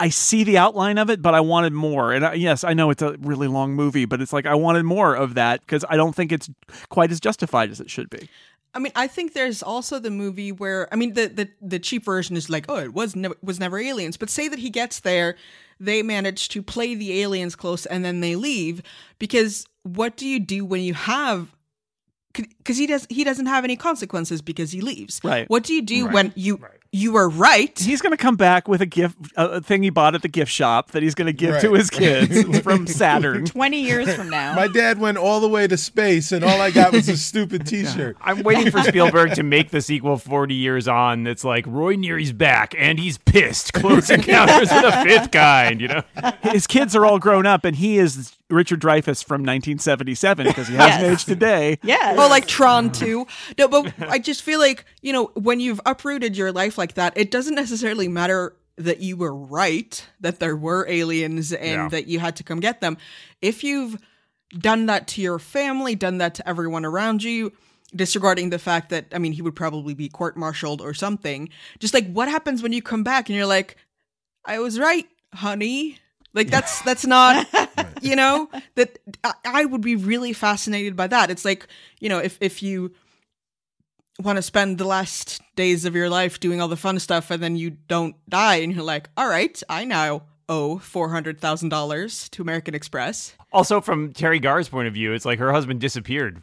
[0.00, 2.12] I see the outline of it, but I wanted more.
[2.12, 4.84] And I, yes, I know it's a really long movie, but it's like I wanted
[4.84, 6.50] more of that because I don't think it's
[6.88, 8.28] quite as justified as it should be.
[8.74, 12.04] I mean, I think there's also the movie where I mean the the, the cheap
[12.04, 14.16] version is like, oh, it was was never aliens.
[14.16, 15.36] But say that he gets there,
[15.78, 18.82] they manage to play the aliens close, and then they leave
[19.20, 21.53] because what do you do when you have?
[22.34, 25.20] Because he does he doesn't have any consequences because he leaves.
[25.22, 25.48] Right.
[25.48, 26.60] What do you do when you
[26.94, 27.76] you were right?
[27.76, 30.52] He's going to come back with a gift, a thing he bought at the gift
[30.52, 33.44] shop that he's going to give to his kids from Saturn.
[33.44, 34.54] 20 years from now.
[34.54, 37.66] My dad went all the way to space, and all I got was a stupid
[37.66, 38.16] T-shirt.
[38.20, 42.32] I'm waiting for Spielberg to make the sequel 40 years on that's like Roy Neary's
[42.32, 43.72] back and he's pissed.
[43.72, 46.02] Close encounters of the fifth kind, you know?
[46.42, 50.74] his kids are all grown up, and he is Richard Dreyfuss from 1977 because he
[50.74, 51.12] hasn't Yes.
[51.22, 51.78] aged a day.
[51.82, 52.16] yes.
[52.18, 53.26] Oh, like Tron 2.
[53.58, 57.14] No, but I just feel like, you know, when you've uprooted your life like that,
[57.16, 61.88] it doesn't necessarily matter that you were right, that there were aliens and Yeah.
[61.88, 62.98] that you had to come get them.
[63.40, 63.98] If you've
[64.58, 67.52] done that to your family, done that to everyone around you,
[67.94, 71.94] disregarding the fact that, I mean, he would probably be court martialed or something, just
[71.94, 73.76] like what happens when you come back and you're like,
[74.44, 75.98] I was right, honey.
[76.34, 77.46] Like that's that's not
[78.02, 81.30] you know that I, I would be really fascinated by that.
[81.30, 81.66] It's like
[82.00, 82.92] you know if if you
[84.20, 87.42] want to spend the last days of your life doing all the fun stuff and
[87.42, 91.70] then you don't die and you're like, all right, I now owe four hundred thousand
[91.70, 93.34] dollars to American Express.
[93.52, 96.42] Also, from Teri Garr's point of view, it's like her husband disappeared.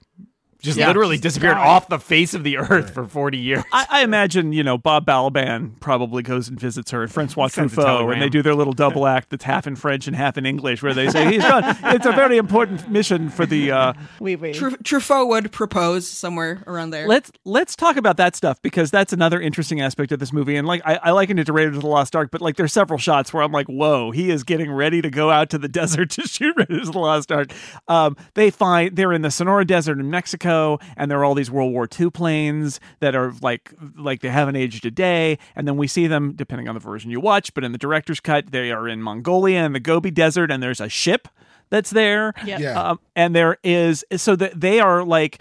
[0.62, 0.88] Just Yeah.
[0.88, 3.64] literally disappeared off the face of the earth for 40 years.
[3.74, 7.74] I, I imagine, you know, Bob Balaban probably goes and visits her and Francois Sends
[7.74, 10.38] a Truffaut, and they do their little double act that's half in French and half
[10.38, 11.64] in English, where they say he's gone.
[11.84, 13.72] It's a very important mission for the.
[13.72, 14.54] Uh, we, we.
[14.54, 17.08] Tru- Truffaut would propose somewhere around there.
[17.08, 20.56] let's let's talk about that stuff because that's another interesting aspect of this movie.
[20.58, 22.72] And like I, I likened it to Raiders of the Lost Ark, but like there's
[22.74, 25.68] several shots where I'm like, whoa, he is getting ready to go out to the
[25.82, 27.52] desert to shoot Raiders of the Lost Ark.
[27.88, 30.51] Um, they find they're in the Sonora Desert in Mexico,
[30.98, 34.56] and there are all these World War II planes that are like like they haven't
[34.56, 35.38] aged a day.
[35.56, 38.20] And then we see them, depending on the version you watch, but in the director's
[38.20, 41.28] cut, they are in Mongolia and the Gobi Desert, and there's a ship
[41.70, 42.34] that's there.
[42.46, 42.60] Yep.
[42.60, 42.82] Yeah.
[42.82, 45.40] Um, and there is so that they are like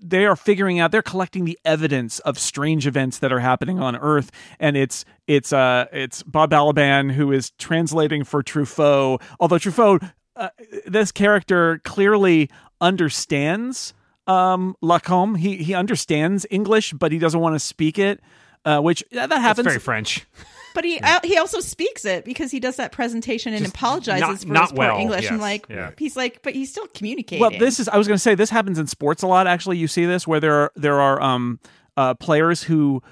[0.00, 3.96] they are figuring out they're collecting the evidence of strange events that are happening on
[3.96, 10.12] earth and it's it's uh it's bob balaban who is translating for truffaut although truffaut
[10.36, 10.50] uh,
[10.86, 12.48] this character clearly
[12.80, 13.94] understands
[14.26, 18.20] um lacombe he he understands english but he doesn't want to speak it
[18.66, 20.26] uh, which yeah, that That's happens very French.
[20.74, 24.40] But he uh, he also speaks it because he does that presentation and apologizes not-
[24.40, 25.26] for not his poor well, English.
[25.26, 25.92] and yes, like yeah.
[25.96, 27.40] he's like, but he's still communicating.
[27.40, 29.46] Well, this is I was going to say this happens in sports a lot.
[29.46, 31.60] Actually, you see this where there are there are um
[31.96, 33.02] uh players who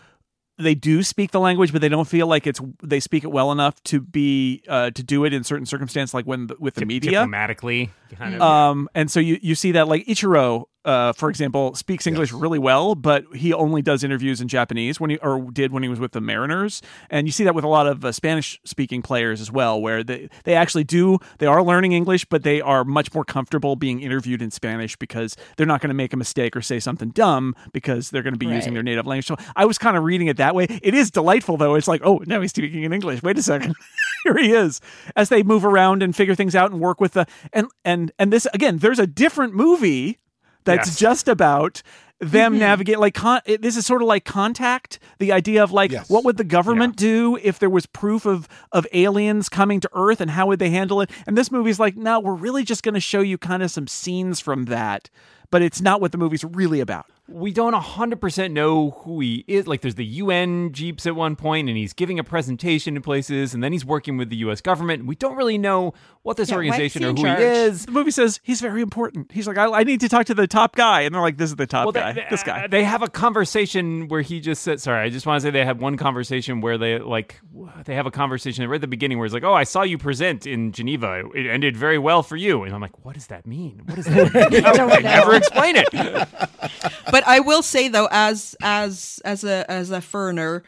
[0.58, 3.50] they do speak the language, but they don't feel like it's they speak it well
[3.50, 7.12] enough to be uh to do it in certain circumstances, like when with the media.
[7.12, 7.90] Diplomatically.
[8.14, 8.40] Kind of.
[8.40, 12.58] Um, and so you, you see that like Ichiro, uh, for example, speaks English really
[12.58, 15.98] well, but he only does interviews in Japanese when he or did when he was
[15.98, 16.82] with the Mariners.
[17.10, 20.04] And you see that with a lot of uh, Spanish speaking players as well, where
[20.04, 24.00] they they actually do they are learning English, but they are much more comfortable being
[24.00, 27.54] interviewed in Spanish because they're not going to make a mistake or say something dumb
[27.72, 29.26] because they're going to be using their native language.
[29.26, 30.66] So I was kind of reading it that way.
[30.82, 31.76] It is delightful though.
[31.76, 33.22] It's like, oh, now he's speaking in English.
[33.22, 33.74] Wait a second.
[34.24, 34.80] Here he is
[35.16, 38.32] as they move around and figure things out and work with the and and and
[38.32, 38.78] this again.
[38.78, 40.18] There's a different movie
[40.64, 40.98] that's Yes.
[40.98, 41.82] just about
[42.20, 42.60] them mm-hmm.
[42.60, 46.08] navigate like con- this is sort of like contact the idea of like Yes.
[46.08, 50.20] what would the government do if there was proof of of aliens coming to earth
[50.20, 52.94] and how would they handle it and this movie's like no we're really just going
[52.94, 55.10] to show you kind of some scenes from that
[55.50, 59.66] but it's not what the movie's really about we don't 100% know who he is.
[59.66, 63.54] Like, there's the UN Jeeps at one point, and he's giving a presentation in places,
[63.54, 65.06] and then he's working with the US government.
[65.06, 67.38] We don't really know what this Yeah, organization or who charge?
[67.38, 67.86] he is.
[67.86, 70.46] the movie says he's very important he's like i, I need to talk to the
[70.46, 72.64] top guy and they're like this is the top Well, guy they, they- this guy
[72.64, 75.50] uh, They have a conversation where he just said, "Sorry, I just want to say
[75.50, 77.40] they had one conversation where they like
[77.84, 79.98] they have a conversation right at the beginning where it's like, "Oh, I saw you
[79.98, 81.24] present in Geneva.
[81.34, 83.82] It ended very well for you." And I'm like, "What does that mean?
[83.84, 85.16] What does that mean?" don't they know.
[85.16, 85.88] never explain it.
[87.14, 90.64] but I will say though, as as as a as a foreigner,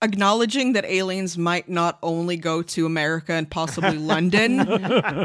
[0.00, 4.58] acknowledging that aliens might not only go to America and possibly London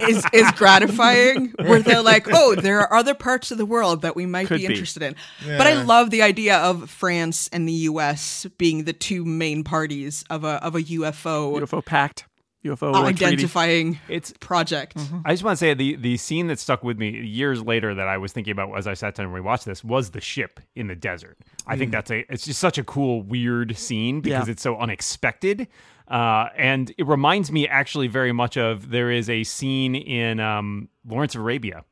[0.04, 1.54] is is gratifying.
[1.58, 4.60] Where they're like, oh, there are other parts of the world that we might Could
[4.60, 4.74] be be.
[4.74, 5.16] interested in.
[5.46, 8.46] But I love the idea of France and the U.S.
[8.58, 12.26] being the two main parties of a of a UFO, ufo pact
[12.63, 14.97] ufo like, identifying It's project.
[15.26, 18.08] I just want to say the the scene that stuck with me years later that
[18.08, 20.88] I was thinking about as I sat down and rewatched this was the ship in
[20.88, 21.38] the desert.
[21.67, 24.52] I think that's a it's just such a cool weird scene because Yeah.
[24.52, 25.67] it's so unexpected.
[26.08, 30.89] Uh, and it reminds me actually very much of there is a scene in um,
[31.08, 31.86] Lawrence of Arabia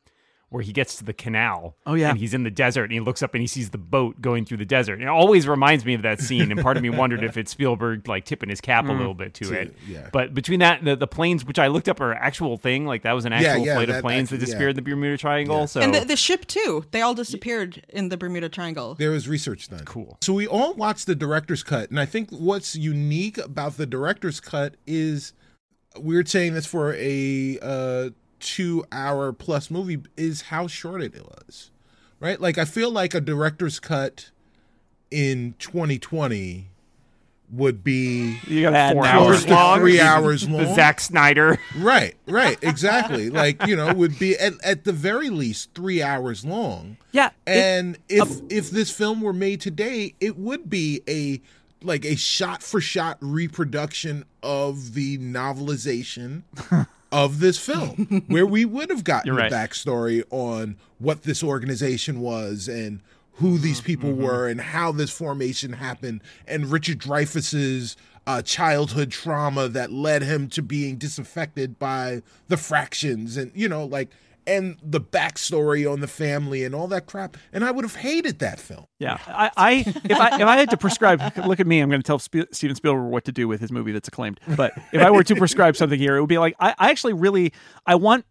[0.52, 1.78] where he gets to the canal.
[1.86, 2.10] Oh, yeah.
[2.10, 4.44] and he's in the desert and he looks up and he sees the boat going
[4.44, 4.96] through the desert.
[4.96, 6.52] And it always reminds me of that scene.
[6.52, 9.34] And part of me wondered if it's Spielberg like tipping his cap a little bit
[9.36, 9.74] to, it.
[9.88, 10.10] yeah.
[10.12, 13.04] But between that and the, the planes, which I looked up are actual thing, like
[13.04, 15.18] that was an actual yeah, flight that of planes that actually- disappeared in the Bermuda
[15.18, 15.68] Triangle.
[15.68, 16.84] So And the, the ship too.
[16.92, 18.96] They all disappeared in the Bermuda Triangle.
[18.96, 19.86] There was research done.
[19.86, 20.18] Cool.
[20.22, 24.42] So we all watched the director's cut, and I think what's unique about the director's
[24.42, 25.32] cut is
[25.98, 28.10] we're saying this for a uh,
[28.42, 31.72] two-hour plus movie is how short it was,
[32.20, 32.42] right?
[32.42, 34.32] Like I feel like a director's cut
[35.10, 36.68] in 2020
[37.54, 39.80] would be you gotta add Four hours to long.
[39.80, 40.74] three hours the long.
[40.76, 41.60] Zack Snyder.
[41.78, 43.30] Right, right, exactly.
[43.30, 46.98] like you know, would be at, at the very least three hours long.
[47.12, 51.42] Yeah, it- and if um, if this film were made today, it would be a
[51.84, 56.44] like a shot for shot reproduction of the novelization
[57.12, 62.20] of this film, where we would have gotten You're the backstory on what this organization
[62.22, 63.02] was and
[63.36, 67.96] who these Mm-hmm, people were and how this formation happened and Richard Dreyfuss's
[68.28, 73.84] uh, childhood trauma that led him to being disaffected by the fractions and you know
[73.84, 74.10] like
[74.48, 78.40] and the backstory on the family and all that crap and I would have hated
[78.40, 78.86] that film.
[79.00, 79.72] Yeah, I, I
[80.04, 81.80] if I if I had to prescribe, look at me.
[81.80, 84.40] I'm going to tell Sp- Steven Spielberg what to do with his movie that's acclaimed.
[84.56, 87.14] But if I were to prescribe something here, it would be like I, I actually
[87.14, 87.54] really
[87.86, 88.26] I want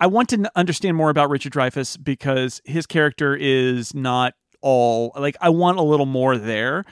[0.00, 5.12] I want to n- understand more about Richard Dreyfuss because his character is not all
[5.16, 6.84] like I want a little more there.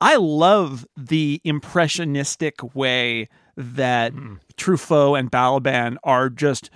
[0.00, 4.38] I love the impressionistic way that mm.
[4.56, 6.70] Truffaut and Balaban are just d-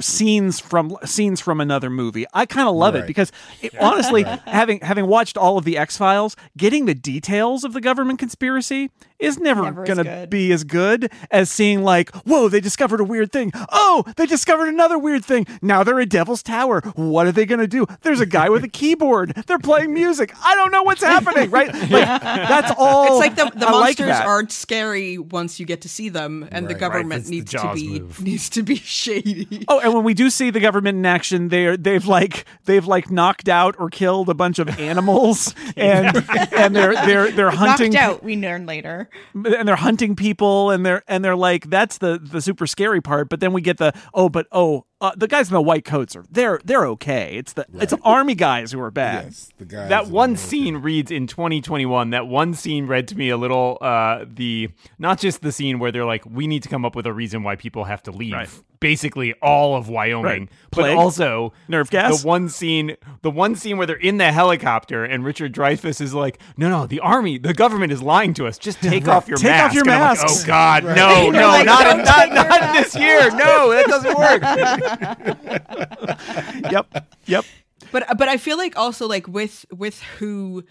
[0.00, 2.26] scenes from scenes from another movie.
[2.34, 5.96] I kind of love it because it, honestly, having having watched all of the X
[5.96, 11.12] Files, getting the details of the government conspiracy is never, Never gonna be as good
[11.30, 13.52] as seeing like, whoa, they discovered a weird thing.
[13.70, 15.46] Oh, they discovered another weird thing.
[15.60, 16.80] Now they're at Devil's Tower.
[16.94, 17.86] What are they gonna do?
[18.00, 19.34] There's a guy with a keyboard.
[19.46, 20.32] They're playing music.
[20.42, 21.50] I don't know what's happening.
[21.50, 21.70] Right?
[21.90, 23.20] Like that's all.
[23.20, 24.26] It's like the, the I like monsters that.
[24.26, 27.52] aren't scary once you get to see them, and the government Right, that's the needs
[27.52, 28.20] to be move.
[28.22, 29.64] needs to be shady.
[29.70, 33.08] Oh, and when we do see the government in action, they're they've like they've like
[33.08, 36.16] knocked out or killed a bunch of animals, and
[36.52, 38.24] and they're they're they're hunting Knocked out.
[38.24, 39.08] We learn later.
[39.32, 43.28] and they're hunting people, and they're and they're like that's the the super scary part.
[43.28, 46.14] But then we get the oh, but oh, uh, the guys in the white coats
[46.14, 47.36] are they're they're okay.
[47.36, 49.24] It's the it's army guys who are bad.
[49.26, 53.30] Yes, the guys that one scene reads in 2021 that one scene read to me
[53.30, 56.84] a little uh the not just the scene where they're like we need to come
[56.84, 58.48] up with a reason why people have to leave Right.
[58.78, 60.48] basically all of wyoming Right.
[60.70, 62.20] but Plague, also nerve gas.
[62.22, 66.12] the one scene the one scene where they're in the helicopter and richard dreyfuss is
[66.14, 69.38] like no no the army the government is lying to us just take off your
[69.40, 69.44] mask.
[69.44, 72.94] Take off your mask." Like, oh god no no like, not "Don't not, not this
[72.96, 74.42] year no that doesn't work
[76.70, 77.44] yep, yep.
[77.92, 80.64] But but I feel like also like with with who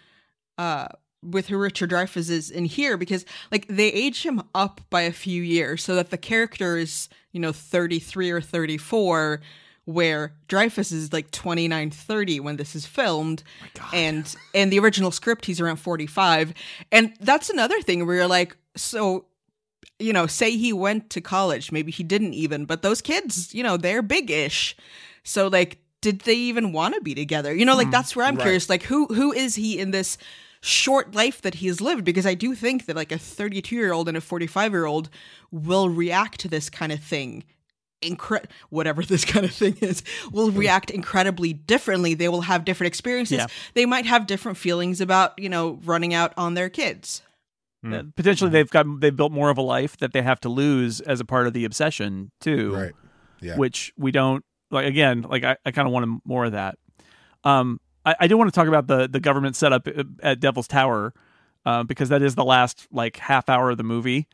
[0.57, 0.87] uh
[1.23, 5.11] with who Richard Dreyfuss is in here because like they age him up by a
[5.11, 9.41] few years so that the character is, you know, 33 or 34
[9.85, 13.43] where Dreyfuss is like 29 30 when this is filmed.
[13.93, 16.53] And in the original script he's around 45
[16.91, 19.25] and that's another thing where you're like so
[19.99, 23.63] you know, say he went to college, maybe he didn't even, but those kids, you
[23.63, 24.75] know, they're big-ish.
[25.23, 27.53] So like did they even want to be together?
[27.53, 28.43] You know, like mm, that's where I'm Right.
[28.43, 30.17] curious like who who is he in this
[30.61, 34.21] short life that he's lived because I do think that like a 32-year-old and a
[34.21, 35.09] 45-year-old
[35.51, 37.45] will react to this kind of thing
[38.01, 40.57] incre- whatever this kind of thing is will hmm.
[40.57, 43.47] react incredibly differently they will have different experiences Yeah.
[43.73, 47.21] they might have different feelings about you know running out on their kids
[47.85, 50.99] Uh, potentially, they've got they've built more of a life that they have to lose
[51.01, 52.73] as a part of the obsession too.
[52.75, 52.91] Right.
[53.41, 53.55] Yeah.
[53.55, 56.77] which we don't like again like i, I kind of want more of that
[57.45, 59.87] um i, I do want to talk about the the government setup
[60.21, 61.13] at devil's tower
[61.65, 64.27] uh, because that is the last like half hour of the movie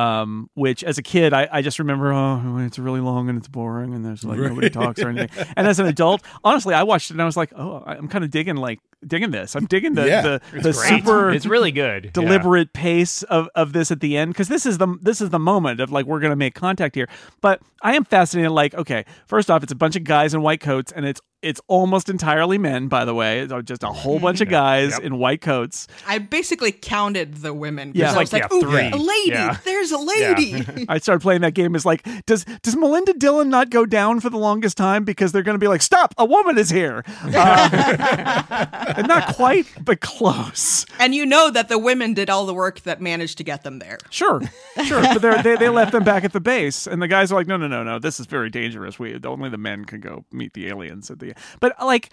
[0.00, 3.48] um which as a kid i, I just remember oh it's really long and it's
[3.48, 7.10] boring and there's like nobody talks or anything and as an adult honestly i watched
[7.10, 9.94] it and i was like oh i'm kind of digging like digging this i'm digging
[9.94, 10.20] the Yeah.
[10.22, 12.04] the, It's the super It's really good.
[12.06, 12.10] Yeah.
[12.12, 15.38] deliberate pace of, of this at the end because this is the this is the
[15.38, 17.08] moment of like we're gonna make contact here.
[17.40, 18.50] But I am fascinated.
[18.52, 21.60] Like, okay, first off, it's a bunch of guys in white coats, and it's it's
[21.68, 22.88] almost entirely men.
[22.88, 25.00] By the way, It's just a whole bunch of guys Yep.
[25.02, 25.86] in white coats.
[26.06, 27.92] i basically counted the women.
[27.94, 28.12] Yeah.
[28.12, 28.90] I was like, like, yeah, three.
[28.90, 29.56] a lady Yeah.
[29.64, 31.74] there's a lady I started playing that game.
[31.74, 35.42] Is like, does does Melinda Dillon not go down for the longest time because they're
[35.42, 40.84] going to be like, stop, a woman is here, um, and not quite, but close.
[40.98, 43.78] and you know that the women did all the work that managed to get them
[43.78, 44.40] there Sure,
[44.84, 45.02] sure.
[45.02, 47.46] But they're, they they left them back at the base, and the guys are like,
[47.46, 47.98] no, no, no, no.
[47.98, 48.98] This is very dangerous.
[48.98, 51.29] We only the men can go meet the aliens at the.
[51.60, 52.12] But like,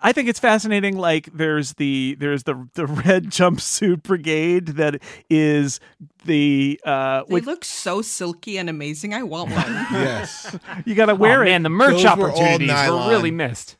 [0.00, 0.96] I think it's fascinating.
[0.98, 5.78] Like, there's the there's the the red jumpsuit brigade that is
[6.24, 10.54] the uh, they which look so silky and amazing i want one yes.
[10.84, 11.46] you got to Oh, wear it.
[11.46, 13.08] man, the merch Those opportunities were, nylon.
[13.10, 13.76] really missed.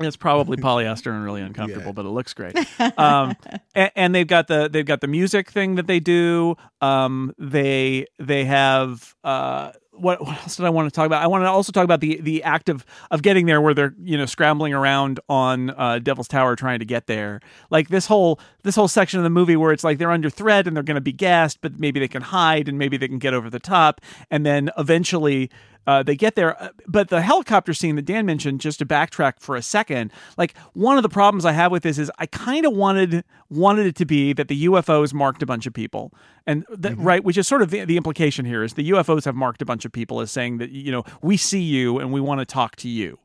[0.00, 1.92] It's probably polyester and really uncomfortable, Yeah.
[1.92, 2.56] but it looks great.
[2.98, 3.36] Um,
[3.76, 6.56] and, and they've got the they've got the music thing that they do.
[6.80, 11.22] Um, they they have uh, what, what else did I want to talk about?
[11.22, 13.94] I want to also talk about the the act of of getting there, where they're
[14.02, 17.40] you know scrambling around on uh, Devil's Tower trying to get there.
[17.70, 20.66] Like this whole this whole section of the movie where it's like they're under threat
[20.66, 23.18] and they're going to be gassed, but maybe they can hide and maybe they can
[23.18, 25.50] get over the top, and then eventually
[25.86, 26.60] uh, they get there.
[26.62, 30.56] Uh, But the helicopter scene that Dan mentioned, just to backtrack for a second, like
[30.72, 33.96] one of the problems I have with this is I kind of wanted wanted it
[33.96, 36.12] to be that the UFOs marked a bunch of people,
[36.46, 39.34] and that, right, which is sort of the, the implication here is the UFOs have
[39.34, 42.20] marked a bunch of people as saying that you know we see you and we
[42.20, 43.18] want to talk to you.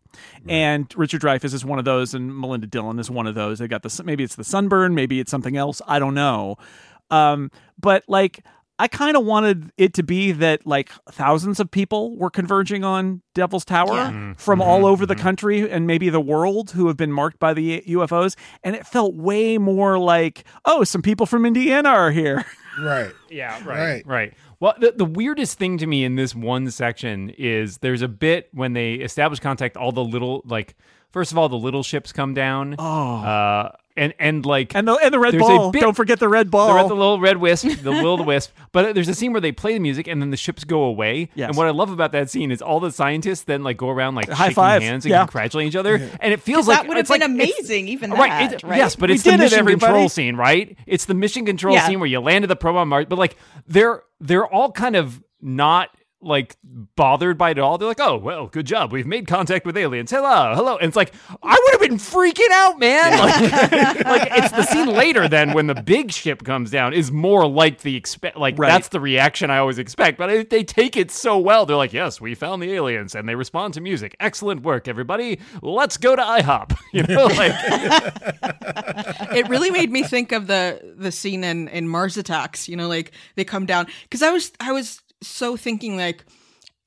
[0.47, 3.60] And Richard Dreyfuss is one of those, and Melinda Dillon is one of those.
[3.60, 5.82] They got the maybe it's the sunburn, maybe it's something else.
[5.88, 6.57] I don't know.
[7.12, 8.43] Um, but like
[8.80, 13.21] I kind of wanted it to be that like thousands of people were converging on
[13.36, 14.09] Devil's Tower Yeah.
[14.09, 14.34] Mm-hmm.
[14.34, 14.69] from mm-hmm.
[14.69, 15.21] all over the mm-hmm.
[15.23, 18.36] country and maybe the world who have been marked by the UFOs.
[18.63, 22.45] And it felt way more like, oh, some people from Indiana are here.
[22.80, 23.11] Right.
[23.30, 23.77] Yeah, Right.
[23.77, 24.07] right.
[24.07, 24.34] Right.
[24.61, 28.47] Well, the, the weirdest thing to me in this one section is there's a bit
[28.53, 30.75] when they establish contact, all the little, like,
[31.11, 32.75] first of all, the little ships come down.
[32.80, 33.17] Oh.
[33.17, 35.71] Uh, and, and like, And the and the red ball.
[35.71, 36.73] bit- Don't forget the red ball.
[36.83, 38.51] the, the little red wisp, the will the wisp.
[38.71, 41.29] But there's a scene where they play the music and then the ships go away.
[41.35, 41.49] Yes.
[41.49, 44.13] And what I love about that scene is all the scientists then like go around
[44.15, 44.81] like High shaking five.
[44.83, 45.19] hands and Yeah.
[45.25, 45.95] congratulating each other.
[46.19, 48.77] And it feels like that would have been like- amazing, even right, that, it- right?
[48.77, 50.77] Yes, but We it's the did it, mission control scene, right?
[50.85, 51.87] It's the mission control Yeah.
[51.87, 53.07] scene where you landed the probe on Mars.
[53.09, 53.35] But like
[53.67, 55.89] they're they're all kind of not
[56.22, 57.78] like bothered by it at all.
[57.78, 58.91] They're like, oh well, good job.
[58.91, 60.11] We've made contact with aliens.
[60.11, 60.76] Hello, hello.
[60.78, 63.17] And it's like I would have been freaking out, man.
[63.20, 63.51] Like,
[64.05, 67.82] like it's the scene later then when the big ship comes down is more like
[67.82, 68.67] the expect like Right.
[68.67, 70.17] that's the reaction I always expect.
[70.17, 71.65] But I, they take it so well.
[71.65, 74.15] They're like, yes, we found the aliens, and they respond to music.
[74.20, 75.39] Excellent work, everybody.
[75.61, 76.78] Let's go to IHOP.
[76.91, 77.53] You know, like
[79.36, 82.67] it really made me think of the the scene in in Mars Attacks.
[82.67, 86.26] You know, like they come down because I was I was so thinking like.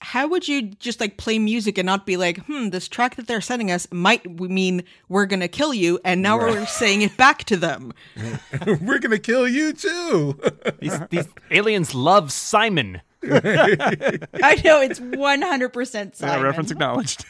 [0.04, 3.28] How would you just like play music and not be like, hmm, this track that
[3.28, 7.16] they're sending us might w- mean we're gonna kill you, and now we're saying it
[7.16, 7.92] back to them.
[8.80, 10.40] We're gonna kill you too.
[10.80, 13.00] these, these aliens love Simon.
[13.22, 17.24] I know it's one hundred percent Yeah, reference acknowledged.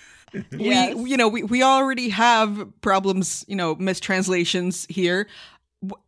[0.51, 0.95] Yes.
[0.95, 5.29] We, you know, we, we already have problems, you know, mistranslations here.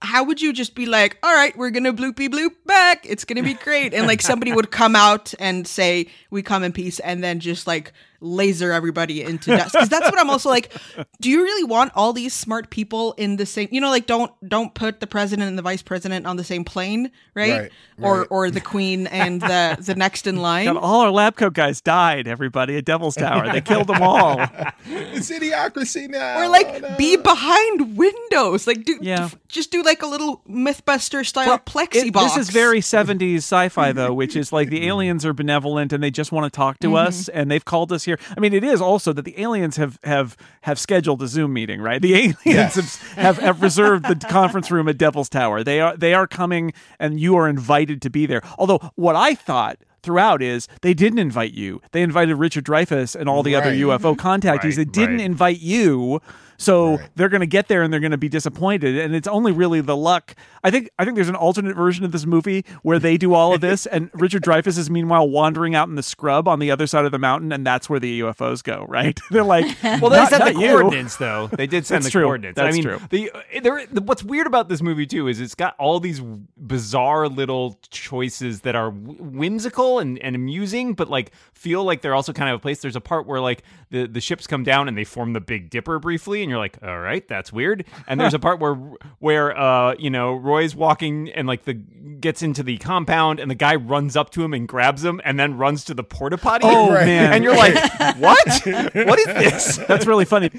[0.02, 3.04] How would you just be like, all right, we're gonna bloopy bloop back.
[3.08, 6.72] It's gonna be great, and like somebody would come out and say, "We come in
[6.72, 7.92] peace," and then just like
[8.24, 9.72] laser everybody into dust.
[9.72, 10.72] Because that's what I'm also like.
[11.20, 13.68] Do you really want all these smart people in the same?
[13.70, 16.64] You know, like don't don't put the president and the vice president on the same
[16.64, 17.44] plane, right?
[17.44, 18.26] Right, Or right.
[18.30, 20.66] or the queen and the the next in line.
[20.66, 22.26] God, all our lab coat guys died.
[22.26, 24.40] Everybody at Devil's Tower, they killed them all.
[24.86, 26.40] It's idiocracy now.
[26.40, 26.96] or like Oh, no.
[26.96, 29.24] be behind windows like do Yeah.
[29.26, 32.80] f- just do like a little mythbuster style Well, plexi it- box This is very
[32.80, 36.54] 70s sci-fi though, which is like the aliens are benevolent and they just want to
[36.54, 36.96] talk to mm-hmm.
[37.08, 38.13] us and they've called us here.
[38.36, 41.80] I mean, it is also that the aliens have have have scheduled a Zoom meeting,
[41.80, 42.00] right?
[42.00, 42.96] The aliens Yes.
[42.96, 45.62] have, have have reserved the conference room at Devil's Tower.
[45.62, 48.42] They are they are coming and you are invited to be there.
[48.58, 51.80] Although what I thought throughout is they didn't invite you.
[51.92, 54.26] They invited Richard Dreyfuss and all the other UFO mm-hmm.
[54.26, 54.62] contactees.
[54.62, 55.24] Right, they didn't right.
[55.24, 56.20] invite you.
[56.56, 57.08] So Right.
[57.16, 59.80] they're going to get there and they're going to be disappointed and it's only really
[59.80, 60.34] the luck.
[60.62, 63.54] I think I think there's an alternate version of this movie where they do all
[63.54, 66.86] of this and Richard Dreyfuss is meanwhile wandering out in the scrub on the other
[66.86, 69.18] side of the mountain and that's where the UFOs go, right?
[69.30, 70.68] They're like, Well, they not- sent the not you.
[70.78, 71.48] coordinates, though.
[71.56, 72.22] They did send That's the true.
[72.24, 72.58] coordinates.
[72.58, 73.00] I That's mean, true.
[73.10, 76.20] the, uh, there, the what's weird about this movie too is it's got all these
[76.56, 82.32] bizarre little choices that are whimsical and, and amusing, but like feel like they're also
[82.32, 82.80] kind of a place.
[82.80, 83.62] There's a part where like
[83.94, 86.76] the the ships come down and they form the Big Dipper briefly, and you're like,
[86.82, 87.84] all right, that's weird.
[88.06, 88.74] And there's a part where
[89.20, 93.54] where uh you know Roy's walking and like the gets into the compound and the
[93.54, 96.66] guy runs up to him and grabs him and then runs to the porta potty.
[96.66, 97.06] Oh, Right.
[97.06, 97.32] man.
[97.32, 97.74] And you're like,
[98.18, 98.38] what?
[98.94, 99.76] what is this?
[99.88, 100.50] That's really funny.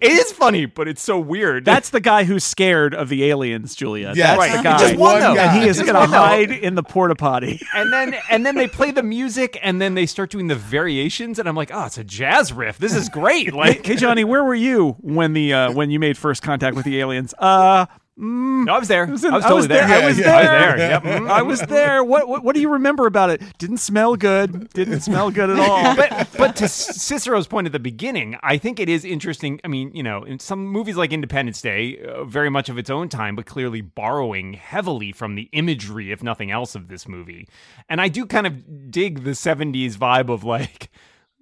[0.00, 1.64] It is funny, but it's so weird.
[1.64, 4.12] That's the guy who's scared of the aliens, Julia.
[4.14, 4.28] Yes.
[4.28, 4.56] That's Right.
[4.56, 4.78] the guy.
[4.78, 5.36] Just one, though.
[5.36, 7.60] and he is going to hide in the porta potty.
[7.74, 11.38] and then and then they play the music and then they start doing the variations
[11.40, 12.78] and I'm like, oh, it's a jazz riff.
[12.78, 13.52] This is great.
[13.52, 16.84] Like hey, Johnny, where were you when the uh, when you made first contact with
[16.84, 17.34] the aliens?
[17.36, 17.86] Uh,
[18.20, 19.06] no, I was there.
[19.06, 19.84] I was, in- totally there.
[19.84, 20.34] I was Yeah, there.
[20.34, 20.90] I was there.
[20.90, 21.02] Yep.
[21.04, 21.30] Mm.
[21.30, 22.02] I was there.
[22.04, 23.40] What, what what do you remember about it?
[23.58, 24.68] Didn't smell good.
[24.70, 25.94] Didn't smell good at all.
[25.96, 29.60] but but to Cicero's point at the beginning, I think it is interesting.
[29.64, 32.90] I mean, you know, in some movies like Independence Day, uh, very much of its
[32.90, 37.46] own time, but clearly borrowing heavily from the imagery, if nothing else, of this movie.
[37.88, 40.90] And I do kind of dig the '70s vibe of like.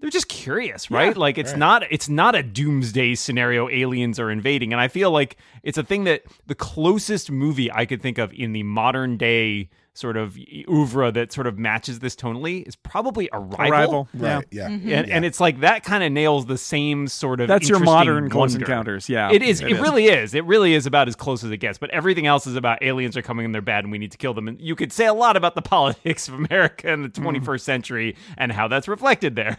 [0.01, 1.17] They're just curious, right?
[1.17, 5.37] like it's not it's not a doomsday scenario aliens are invading and I feel like
[5.63, 9.71] it's a thing that the closest movie I could think of in the modern day
[9.95, 10.37] sort of
[10.69, 13.57] oeuvre that sort of matches this tonally is probably Arrival.
[13.59, 14.09] Arrival.
[14.13, 14.45] Right.
[14.51, 14.69] Yeah.
[14.69, 14.93] Mm-hmm.
[14.93, 17.49] And, and it's like that kind of nails the same sort of.
[17.49, 18.55] That's your interesting modern Close.
[18.55, 19.31] Encounters, yeah.
[19.33, 19.63] it is.
[19.63, 19.81] It It, is.
[19.81, 20.35] really is.
[20.35, 21.79] It really is about as close as it gets.
[21.79, 24.19] But everything else is about aliens are coming and they're bad and we need to
[24.19, 24.49] kill them.
[24.49, 27.41] And you could say a lot about the politics of America in the Mm.
[27.41, 29.57] 21st century and how that's reflected there.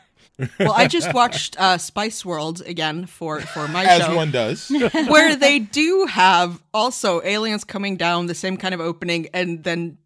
[0.60, 4.70] Well i just watched uh spice world again for for my As show one does.
[5.08, 9.98] where they do have also aliens coming down the same kind of opening and then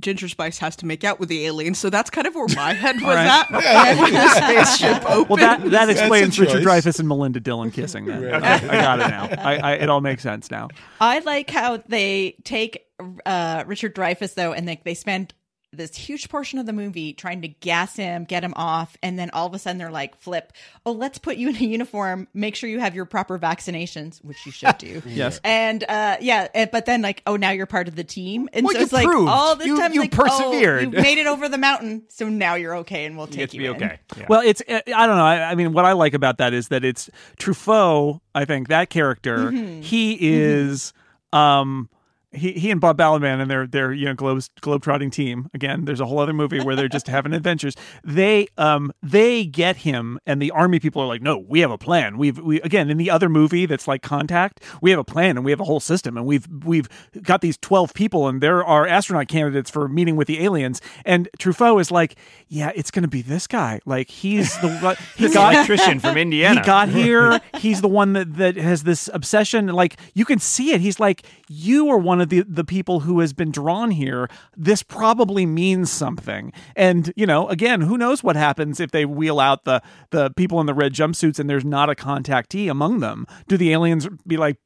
[0.00, 2.74] Ginger Spice has to make out with the aliens, so that's kind of where my
[2.74, 3.26] head was right.
[3.26, 4.28] at when the
[4.68, 5.28] spaceship opened.
[5.28, 6.84] Well, that that explains Richard choice.
[6.84, 8.04] Dreyfuss and Melinda Dillon kissing.
[8.04, 9.28] Then okay, I got it now.
[9.42, 10.68] I, I, it all makes sense now.
[11.00, 12.86] I like how they take
[13.24, 15.32] uh, Richard Dreyfuss though, and they they spend
[15.74, 19.30] this huge portion of the movie trying to gas him, get him off, and then
[19.30, 20.52] all of a sudden they're like, "Flip!
[20.86, 22.28] Oh, let's put you in a uniform.
[22.34, 25.40] Make sure you have your proper vaccinations, which you should do." Yes.
[25.44, 28.64] And uh, yeah, and- but then like, oh, now you're part of the team, and
[28.64, 30.88] Well, so you it's like all this You- time, you like, persevered.
[30.94, 33.56] Oh, you made it over the mountain, so now you're okay, and we'll take to
[33.56, 33.76] you be in.
[33.76, 33.98] okay.
[34.16, 34.26] Yeah.
[34.28, 35.24] Well, it's uh, I don't know.
[35.24, 38.20] I, I mean, what I like about that is that it's Truffaut.
[38.34, 39.80] I think that character Mm-hmm.
[39.82, 40.92] he is.
[41.32, 41.88] um
[42.34, 45.84] he, he and Bob Balaban and their their you know globe globetrotting team again.
[45.84, 47.74] There's a whole other movie where they're just having adventures.
[48.02, 51.78] They um they get him and the army people are like, no, we have a
[51.78, 52.18] plan.
[52.18, 55.44] We've we again in the other movie that's like Contact, we have a plan and
[55.44, 56.88] we have a whole system and we've we've
[57.22, 60.80] got these twelve people and there are astronaut candidates for meeting with the aliens.
[61.04, 62.16] And Truffaut is like,
[62.48, 63.80] yeah, it's gonna be this guy.
[63.84, 66.60] Like he's the he got electrician from Indiana.
[66.60, 67.40] he got here.
[67.58, 69.68] He's the one that, that has this obsession.
[69.68, 70.80] Like you can see it.
[70.80, 74.28] He's like, you are one of the, the people who has been drawn here.
[74.56, 76.52] This probably means something.
[76.76, 80.60] And, you know, again, who knows what happens if they wheel out the, the people
[80.60, 83.26] in the red jumpsuits and there's not a contactee among them?
[83.48, 84.58] Do the aliens be like,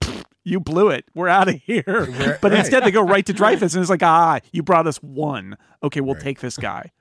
[0.44, 1.04] you blew it.
[1.14, 2.38] We're out of here.
[2.40, 5.56] But instead they go right to Dreyfuss and it's like, ah, you brought us one.
[5.82, 6.92] Okay, we'll take this guy.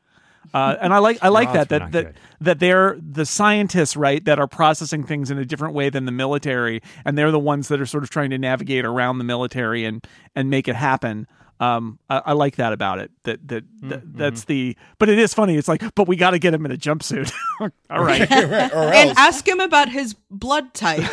[0.54, 2.20] Uh, and I like I like that that that good.
[2.42, 6.12] that they're the scientists, right, that are processing things in a different way than the
[6.12, 9.86] military, and they're the ones that are sort of trying to navigate around the military
[9.86, 11.28] and and make it happen.
[11.60, 13.10] Um, I, I like that about it.
[13.24, 14.78] That that, that that's the.
[15.00, 15.56] But it is funny.
[15.56, 17.32] It's like, but we got to get him in a jumpsuit.
[17.90, 18.30] All right.
[18.30, 21.04] right, or And ask him about his blood type.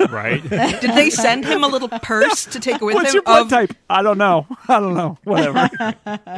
[0.10, 0.42] right?
[0.48, 3.14] Did they send him a little purse to take with What's him?
[3.14, 3.74] your blood of- type?
[3.90, 4.46] I don't know.
[4.68, 5.18] I don't know.
[5.24, 5.68] Whatever.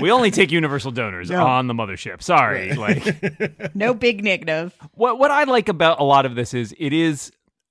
[0.00, 1.44] we only take universal donors Yeah.
[1.44, 2.22] on the mothership.
[2.22, 4.74] Sorry, like No big negative.
[4.94, 7.30] what what I like about a lot of this is it is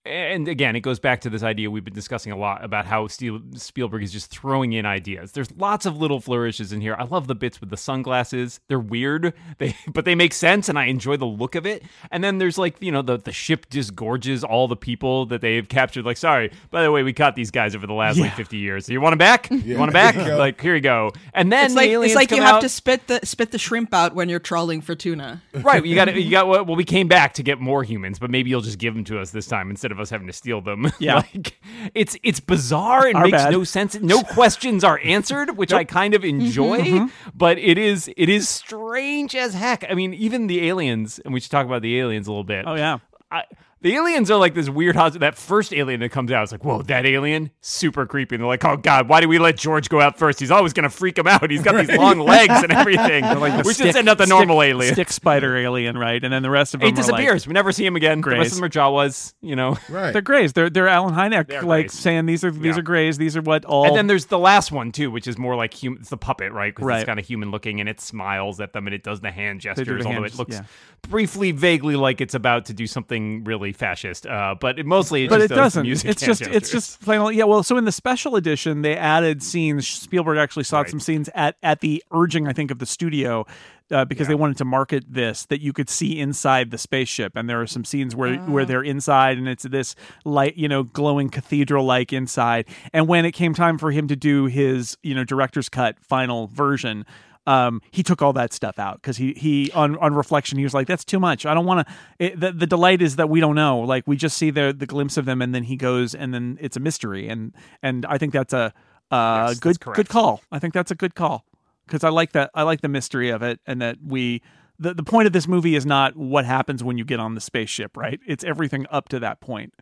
[0.10, 3.08] and again it goes back to this idea we've been discussing a lot about how
[3.08, 5.32] Spielberg is just throwing in ideas.
[5.32, 6.96] There's lots of little flourishes in here.
[6.98, 8.60] I love the bits with the sunglasses.
[8.68, 11.84] They're weird, they but they make sense and I enjoy the look of it.
[12.12, 15.68] And then there's like, you know, the the ship disgorges all the people that they've
[15.68, 18.58] captured like sorry, by the way, we caught these guys over the last like 50
[18.58, 18.86] years.
[18.86, 19.50] So you want them back?
[19.70, 20.16] You want them back?
[20.16, 20.38] Here you go.
[20.38, 21.12] like here you go.
[21.34, 22.62] And then It's like aliens it's like you have out.
[22.62, 25.42] to spit the spit the shrimp out when you're trawling for tuna.
[25.54, 26.66] Right, you got you got well.
[26.66, 29.32] We came back to get more humans, but maybe you'll just give them to us
[29.32, 30.88] this time instead of us having to steal them.
[31.00, 31.16] Yeah.
[31.16, 31.60] like
[31.94, 33.52] it's it's bizarre and Our makes bad.
[33.52, 33.96] no sense.
[33.96, 36.80] No questions are answered, which I kind of mm-hmm, enjoy.
[36.80, 37.30] Mm-hmm.
[37.34, 39.90] But it is it is strange as heck.
[39.90, 42.66] I mean, even the aliens, and we should talk about the aliens a little bit.
[42.68, 43.00] Oh yeah.
[43.32, 43.44] I,
[43.82, 45.16] the aliens are like this weird house.
[45.18, 48.36] That first alien that comes out, is like, whoa, that alien, super creepy.
[48.36, 50.40] And they're like, oh god, why did we let George go out first?
[50.40, 51.50] He's always gonna freak him out.
[51.50, 53.24] He's got these long legs and everything.
[53.24, 54.94] Like the we should stick- send out the stick- normal alien.
[54.94, 56.24] stick spider alien, right?
[56.24, 57.48] And then the rest of them He are like- disappears.
[57.48, 58.22] we never see him again.
[58.22, 58.52] The rest Grays.
[58.52, 59.78] of them are Jawas, you know.
[59.90, 60.12] right.
[60.12, 60.54] they're grays.
[60.54, 61.94] They're they're Allen Hynek, They're like grays.
[61.94, 62.80] saying these are these Yeah.
[62.80, 63.18] are grays.
[63.18, 63.86] These are what all.
[63.86, 66.02] And then there's the last one too, which is more like human.
[66.02, 66.74] It's the puppet, right?
[66.76, 67.00] Because Right.
[67.00, 69.62] it's kind of human looking, and it smiles at them, and it does the hand
[69.62, 69.88] do gestures.
[69.88, 70.64] the although hand it looks yeah.
[71.08, 74.26] briefly, vaguely like it's about to do something really fascist.
[74.28, 75.84] Uh, but it mostly, it but just it does doesn't.
[75.84, 77.46] Music It's hand just it's just plain old, yeah.
[77.46, 79.88] Well, so in the special edition, they added scenes.
[79.88, 80.90] Spielberg actually saw Right.
[80.90, 83.46] some scenes at at the urging, I think, of the studio.
[83.92, 87.50] Uh, because they wanted to market this that you could see inside the spaceship and
[87.50, 89.96] there are some scenes where where they're inside and it's this
[90.26, 94.16] light you know glowing cathedral like inside and when it came time for him to
[94.16, 97.04] do his you know director's cut final version
[97.50, 100.76] um, he took all that stuff out because he he on on reflection he was
[100.76, 101.48] like that's too much.
[101.48, 101.88] I don't want
[102.20, 103.80] to the, the delight is that we don't know.
[103.80, 106.60] Like we just see the the glimpse of them and then he goes and then
[106.62, 107.28] it's a mystery.
[107.28, 108.72] And and I think that's a
[109.10, 110.44] uh Yes, good that's good call.
[110.52, 111.44] I think that's a good call
[111.88, 114.44] because I like that I like the mystery of it and that we
[114.78, 117.42] the the point of this movie is not what happens when you get on the
[117.42, 118.20] spaceship right?
[118.28, 119.74] It's everything up to that point.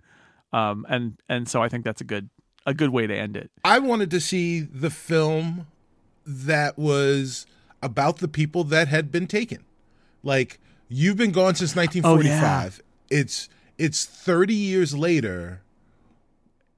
[0.53, 2.30] Um and and so I think that's a good
[2.65, 3.51] a good way to end it.
[3.65, 5.68] I wanted to see the film
[6.26, 7.45] that was
[7.82, 9.63] about the people that had been taken.
[10.23, 10.59] Like
[10.89, 12.82] you've been gone since 1945.
[13.09, 15.61] It's it's 30 years later.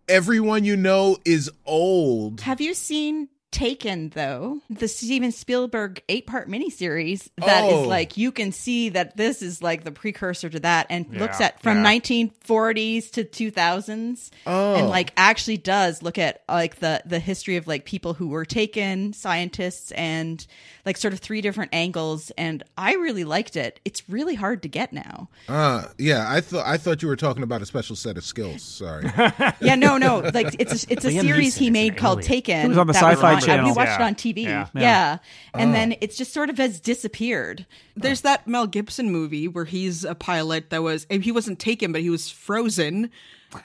[0.08, 2.42] Everyone you know is old.
[2.42, 4.60] Have you seen Taken though?
[4.70, 7.82] The Steven Spielberg eight-part miniseries that is Oh.
[7.88, 11.60] like you can see that this is like the precursor to that and looks at
[11.62, 11.92] from yeah.
[12.00, 14.76] 1940s to 2000s Oh.
[14.76, 18.46] and like actually does look at like the the history of like people who were
[18.46, 20.46] taken, scientists and
[20.86, 23.80] like sort of three different angles and I really liked it.
[23.84, 25.28] It's really hard to get now.
[25.48, 28.62] Uh yeah, I thought I thought you were talking about a special set of skills.
[28.62, 29.12] Sorry.
[29.62, 30.20] Yeah, no, no.
[30.34, 32.30] Like it's a, it's a Liam series Neeson he made an called alien.
[32.30, 32.66] Taken.
[32.66, 33.66] It was on the Sci-Fi on- Channel.
[33.66, 34.44] We watched it on TV.
[34.44, 34.68] Yeah.
[34.74, 35.18] Yeah, Yeah.
[35.54, 37.66] and then it's just sort of has disappeared.
[37.96, 42.02] There's that Mel Gibson movie where he's a pilot that was he wasn't taken, but
[42.02, 43.12] he was frozen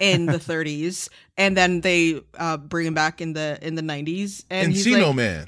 [0.01, 4.45] in the 30s, and then they uh, bring him back in the in the 90s,
[4.51, 5.47] and he's Encino like, Man.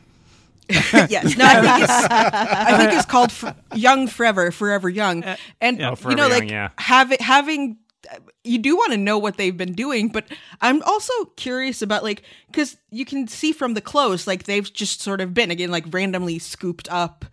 [0.68, 5.22] yes, no, I think it's I think it's called F- Young Forever, Forever Young,
[5.60, 6.70] and yeah, you Forever know, Young, like yeah.
[6.76, 7.76] having having
[8.44, 10.26] you do want to know what they've been doing, but
[10.60, 15.00] I'm also curious about like because you can see from the clothes like they've just
[15.00, 17.24] sort of been again like randomly scooped up,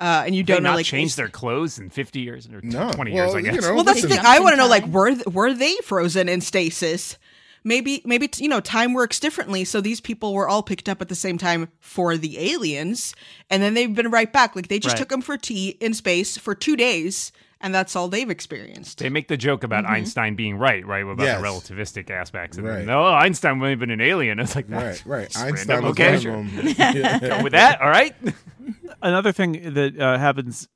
[0.00, 2.90] uh, and you don't know not like changed their clothes in 50 years or No.
[2.92, 3.62] 20 Well, years, I you guess.
[3.64, 4.18] know, well, that's the thing.
[4.22, 7.16] I want to know, like, were th- were they frozen in stasis?
[7.62, 9.66] Maybe, maybe t- you know, time works differently.
[9.66, 13.14] So these people were all picked up at the same time for the aliens,
[13.50, 14.56] and then they've been right back.
[14.56, 14.98] Like they just Right.
[15.00, 18.98] took them for tea in space for two days, and that's all they've experienced.
[18.98, 21.02] They make the joke about Einstein being right, right?
[21.04, 21.40] About Yes.
[21.40, 22.56] the relativistic aspects.
[22.56, 22.84] And Right.
[22.86, 24.38] No, oh, Einstein wouldn't have been an alien.
[24.40, 25.24] It's like, Right, right.
[25.26, 26.42] It's Einstein was Okay, sure.
[26.42, 27.18] Yeah.
[27.38, 28.14] Go with that, all right?
[29.02, 30.68] another thing that uh, happens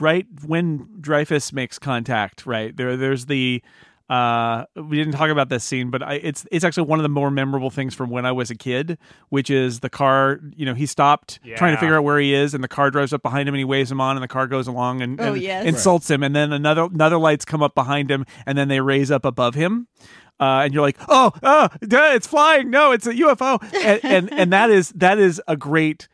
[0.00, 3.62] right when Dreyfuss makes contact, right there, there's the.
[4.10, 7.08] Uh, we didn't talk about this scene, but I, it's it's actually one of the
[7.08, 8.98] more memorable things from when I was a kid,
[9.30, 10.40] which is the car.
[10.54, 13.12] You know, he stopped trying to figure out where he is, and the car drives
[13.12, 15.32] up behind him, and he waves him on, and the car goes along and, Oh,
[15.34, 15.64] and yes.
[15.66, 19.10] insults him, and then another another lights come up behind him, and then they raise
[19.10, 19.86] up above him.
[20.40, 22.68] Uh, and you're like, oh, oh, it's flying!
[22.68, 26.08] No, it's a UFO, and, and and that is that is a great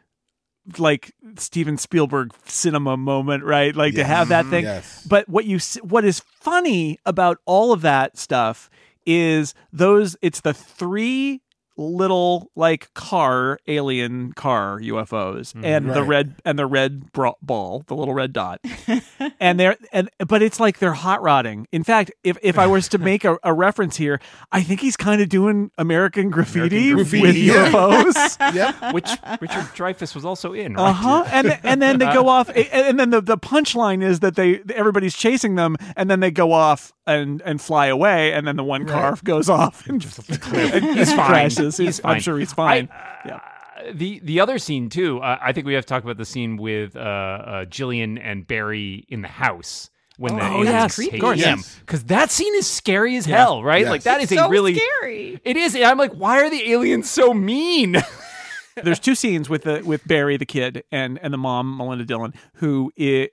[0.77, 3.75] like Steven Spielberg cinema moment, right?
[3.75, 4.65] Like to have that thing.
[4.65, 5.07] Yes.
[5.09, 8.69] But what you what is funny about all of that stuff
[9.07, 11.41] is those it's the three
[11.79, 17.95] little like car alien car UFOs and the red and the red bra- ball, the
[17.95, 18.61] little red dot.
[19.41, 21.67] and they're and but it's like they're hot rodding.
[21.73, 24.21] In fact, if if I was to make a, a reference here,
[24.53, 27.71] I think he's kind of doing American graffiti, Graffiti, with yeah.
[27.71, 28.37] UFOs.
[28.59, 28.95] Yep.
[28.95, 29.09] which
[29.41, 30.75] Richard Dreyfuss was also in.
[30.75, 30.89] Right?
[30.89, 31.25] Uh huh.
[31.31, 34.61] And and then they go off, and- and then the, the punchline is that they
[34.75, 38.65] everybody's chasing them, and then they go off and and fly away, and then the
[38.65, 40.03] one car goes off and,
[40.53, 41.27] and He's fine.
[41.27, 41.77] crashes.
[41.77, 42.15] He's He's, fine.
[42.17, 42.89] I'm sure he's fine.
[42.93, 43.37] I- yeah.
[43.37, 45.19] Uh, the the other scene too.
[45.21, 48.47] Uh, I think we have to talk about the scene with uh, uh, Jillian and
[48.47, 51.39] Barry in the house when the Oh, aliens yes, take of course.
[51.43, 51.59] him.
[51.59, 51.77] Yes.
[51.81, 53.83] Because that scene is scary as hell, right?
[53.83, 53.91] Yes.
[53.91, 55.41] Like that is a so really scary.
[55.45, 55.75] It is.
[55.77, 57.97] And I'm like, why are the aliens so mean?
[58.83, 62.35] There's two scenes with the with Barry the kid and and the mom Melinda Dillon,
[62.55, 63.29] who i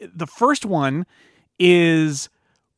[0.00, 1.06] the first one
[1.58, 2.28] is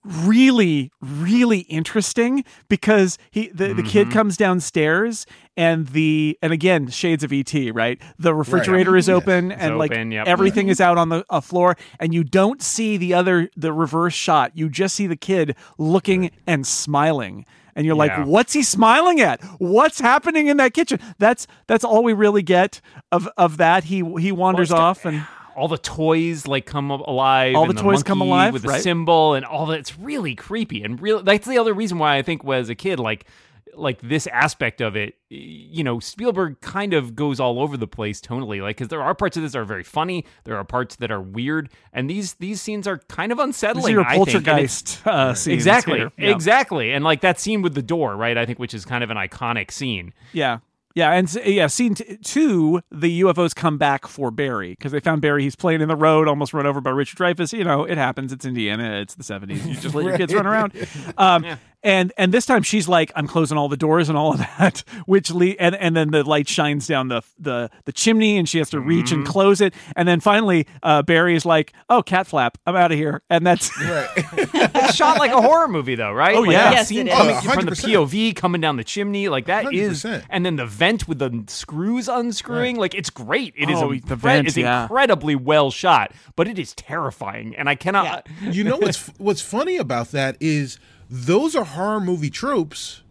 [0.04, 5.26] really really interesting because he the, the kid comes downstairs
[5.56, 8.00] and the and again shades of et right?
[8.18, 9.16] The refrigerator is Yes.
[9.16, 10.26] open and like open, yep.
[10.26, 14.14] everything is out on the uh, floor and you don't see the other the reverse
[14.14, 14.52] shot.
[14.54, 17.44] You just see the kid looking and smiling.
[17.76, 18.16] And you're Yeah.
[18.18, 19.42] like what's he smiling at?
[19.58, 20.98] What's happening in that kitchen?
[21.18, 22.80] That's that's all we really get
[23.12, 23.84] of of that.
[23.84, 25.26] He he wanders it's off and
[25.60, 27.54] all the toys like come alive.
[27.54, 28.82] All and the toys come alive, with the right.
[28.82, 29.78] cymbal and all that.
[29.78, 31.22] It's really creepy and real.
[31.22, 33.26] That's the other reason why I think as a kid, like
[33.74, 38.20] like this aspect of it, you know, Spielberg kind of goes all over the place
[38.20, 38.62] tonally.
[38.62, 41.10] Like, because there are parts of this that are very funny, there are parts that
[41.10, 43.82] are weird, and these these scenes are kind of unsettling.
[43.82, 46.00] these are your I think, poltergeist uh, scenes Exactly.
[46.00, 46.30] Yeah.
[46.30, 48.38] exactly, and like that scene with the door, right?
[48.38, 50.14] I think which is kind of an iconic scene.
[50.32, 50.60] Yeah.
[50.94, 55.22] Yeah, and yeah, scene t- two, the UFOs come back for Barry because they found
[55.22, 55.44] Barry.
[55.44, 57.56] He's playing in the road, almost run over by Richard Dreyfuss.
[57.56, 58.32] You know, it happens.
[58.32, 59.00] It's Indiana.
[59.00, 59.64] It's the seventies.
[59.66, 60.72] You just let your kids run around.
[61.16, 61.44] Um,
[61.82, 64.84] And and this time she's like, I'm closing all the doors and all of that,
[65.06, 68.58] which le- and and then the light shines down the the the chimney, and she
[68.58, 69.72] has to reach and close it.
[69.96, 73.22] And then finally, uh, Barry is like, Oh, cat flap, I'm out of here.
[73.30, 74.08] And that's Right.
[74.16, 76.36] It's shot like a horror movie, though, right?
[76.36, 76.64] Oh, Like, yeah.
[76.64, 80.04] that Yes, scene coming Oh, from the POV coming down the chimney, like that is,
[80.04, 80.24] 100%.
[80.28, 83.54] and then the vent with the screws unscrewing, like it's great.
[83.56, 84.82] It is Oh, a- the vent, is yeah.
[84.82, 88.26] incredibly well shot, but it is terrifying, and I cannot.
[88.42, 90.78] you know what's what's funny about that is
[91.10, 93.02] those are horror movie tropes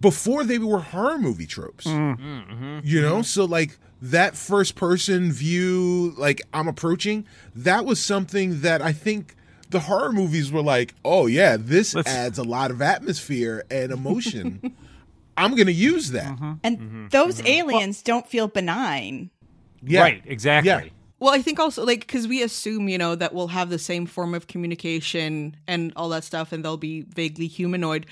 [0.00, 1.86] before they were horror movie tropes.
[1.86, 2.18] Mm.
[2.18, 2.78] Mm, mm-hmm.
[2.84, 3.22] You know, mm-hmm.
[3.22, 9.34] so like that first person view, like I'm approaching, that was something that I think
[9.70, 13.90] the horror movies were like, oh yeah, this Let's- adds a lot of atmosphere and
[13.92, 14.74] emotion.
[15.36, 16.26] I'm gonna use that.
[16.26, 16.52] Mm-hmm.
[16.62, 19.30] And those aliens don't feel benign.
[19.82, 20.02] Yeah.
[20.02, 20.68] Right, exactly.
[20.68, 20.82] Yeah.
[21.20, 24.06] Well, I think also like because we assume you know that we'll have the same
[24.06, 28.06] form of communication and all that stuff, and they'll be vaguely humanoid.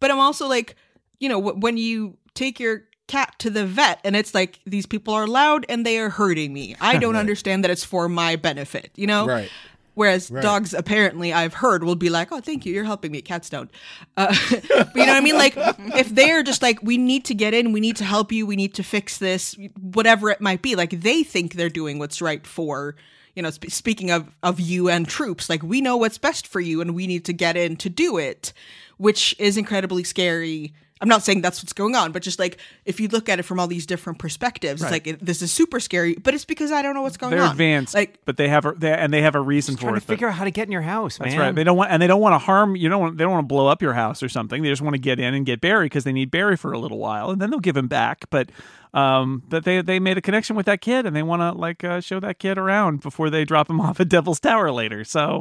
[0.00, 0.74] But I'm also like,
[1.20, 4.86] you know, wh- when you take your cat to the vet and it's like these
[4.86, 6.74] people are loud and they are hurting me.
[6.80, 9.26] I don't understand that it's for my benefit, you know.
[9.26, 9.50] Right.
[9.94, 10.42] Whereas Right.
[10.42, 13.70] dogs, apparently, I've heard will be like, "Oh, thank you, you're helping me." Cats don't.
[14.16, 15.36] Uh, but you know what I mean?
[15.36, 15.54] Like,
[15.96, 18.56] if they're just like, "We need to get in, we need to help you, we
[18.56, 22.44] need to fix this," whatever it might be, like they think they're doing what's right
[22.46, 22.96] for.
[23.36, 26.80] You know, sp- speaking of of UN troops, like we know what's best for you,
[26.80, 28.52] and we need to get in to do it,
[28.96, 30.72] which is incredibly scary.
[31.04, 33.42] I'm not saying that's what's going on, but just like if you look at it
[33.42, 36.14] from all these different perspectives, it's like it, this is super scary.
[36.14, 37.38] But it's because I don't know what's going on.
[37.38, 39.90] they're advanced, Like but they have a they, and they have a reason Trying for
[39.90, 40.00] to it.
[40.00, 41.38] To figure out how to get in your house, man.
[41.38, 41.54] Right.
[41.54, 42.74] They don't want, and they don't want to harm.
[42.74, 43.18] You don't want.
[43.18, 44.62] They don't want to blow up your house or something.
[44.62, 46.78] They just want to get in and get Barry because they need Barry for a
[46.78, 48.30] little while, and then they'll give him back.
[48.30, 48.48] But,
[48.94, 51.84] um, but they they made a connection with that kid, and they want to like
[51.84, 55.04] uh, show that kid around before they drop him off at Devil's Tower later.
[55.04, 55.40] So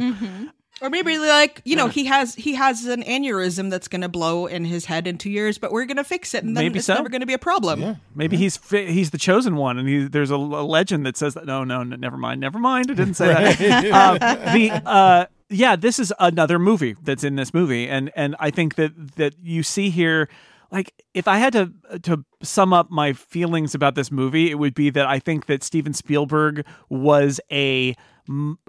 [0.81, 4.47] Or maybe like you know he has he has an aneurysm that's going to blow
[4.47, 6.79] in his head in two years, but we're going to fix it, and then Maybe
[6.79, 6.95] it's so.
[6.95, 7.97] never going to be a problem.
[8.15, 11.35] maybe he's fi- he's the chosen one, and he, there's a, a legend that says
[11.35, 11.45] that.
[11.45, 12.91] No, no, no, never mind, never mind.
[12.91, 13.85] I didn't say that.
[13.91, 14.17] um,
[14.53, 18.75] the uh, yeah, this is another movie that's in this movie, and and I think
[18.75, 20.27] that that you see here.
[20.71, 21.71] Like, if I had to
[22.01, 25.63] to sum up my feelings about this movie, it would be that I think that
[25.63, 27.95] Steven Spielberg was a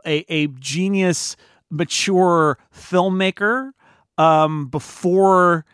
[0.07, 1.35] a, a genius,
[1.71, 3.73] mature filmmaker
[4.19, 5.65] um, before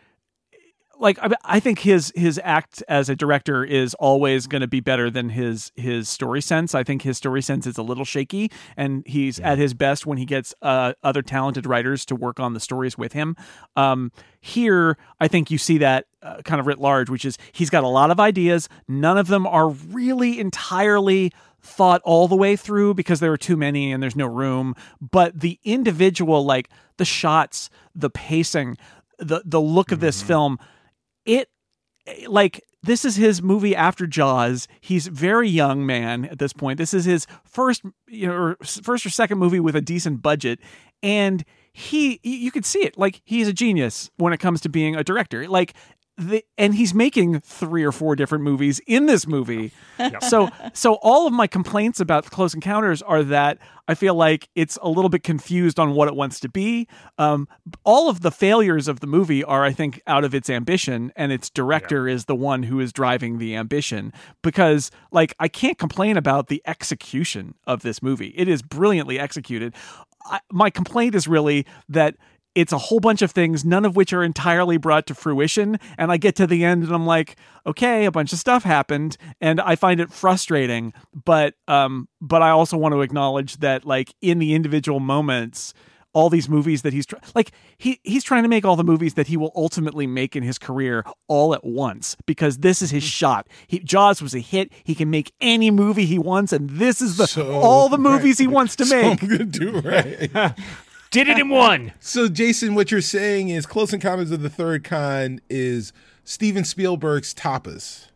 [1.01, 4.81] like I, I think his his act as a director is always going to be
[4.81, 6.75] better than his his story sense.
[6.75, 10.19] I think his story sense is a little shaky, and he's at his best when
[10.19, 13.35] he gets uh, other talented writers to work on the stories with him.
[13.77, 17.71] Um, here, I think you see that uh, kind of writ large, which is he's
[17.71, 18.69] got a lot of ideas.
[18.87, 21.33] None of them are really entirely
[21.63, 24.75] thought all the way through because there are too many and there's no room.
[25.01, 28.77] But the individual, like the shots, the pacing,
[29.19, 30.29] the the look of this mm-hmm.
[30.29, 30.59] film,
[31.25, 31.51] it
[32.27, 34.67] like this is his movie after Jaws.
[34.81, 36.79] He's very young man at this point.
[36.79, 40.61] This is his first, you know, or first or second movie with a decent budget,
[41.03, 42.99] and he, you could see it.
[42.99, 45.49] Like he's a genius when it comes to being a director.
[45.49, 45.75] Like.
[46.21, 49.73] The, and he's making three or four different movies in this movie.
[50.21, 53.57] So so all of my complaints about Close Encounters are that
[53.89, 56.89] I feel like it's a little bit confused on what it wants to be.
[57.17, 57.49] Um,
[57.85, 61.33] all of the failures of the movie are, I think, out of its ambition, and
[61.33, 64.13] its director is the one who is driving the ambition.
[64.43, 68.35] Because, like, I can't complain about the execution of this movie.
[68.37, 69.75] It is brilliantly executed.
[70.27, 72.17] I, my complaint is really that
[72.55, 75.79] it's a whole bunch of things, none of which are entirely brought to fruition.
[75.97, 77.37] And I get to the end and I'm like,
[77.67, 80.93] okay, a bunch of stuff happened, and I find it frustrating.
[81.25, 85.75] But um, but I also want to acknowledge that like in the individual moments,
[86.13, 89.15] all these movies that he's tr- like he he's trying to make all the movies
[89.15, 93.05] that he will ultimately make in his career all at once because this is his
[93.05, 93.47] shot.
[93.69, 94.73] He, Jaws was a hit.
[94.83, 98.39] He can make any movie he wants, and this is the So- all the movies
[98.39, 99.23] he wants to So make.
[99.23, 100.53] I'm do right.
[101.11, 101.93] Did it in one.
[102.01, 105.93] So, Jason, what you're saying is Close Encounters of the Third Kind is
[106.25, 108.07] Steven Spielberg's tapas.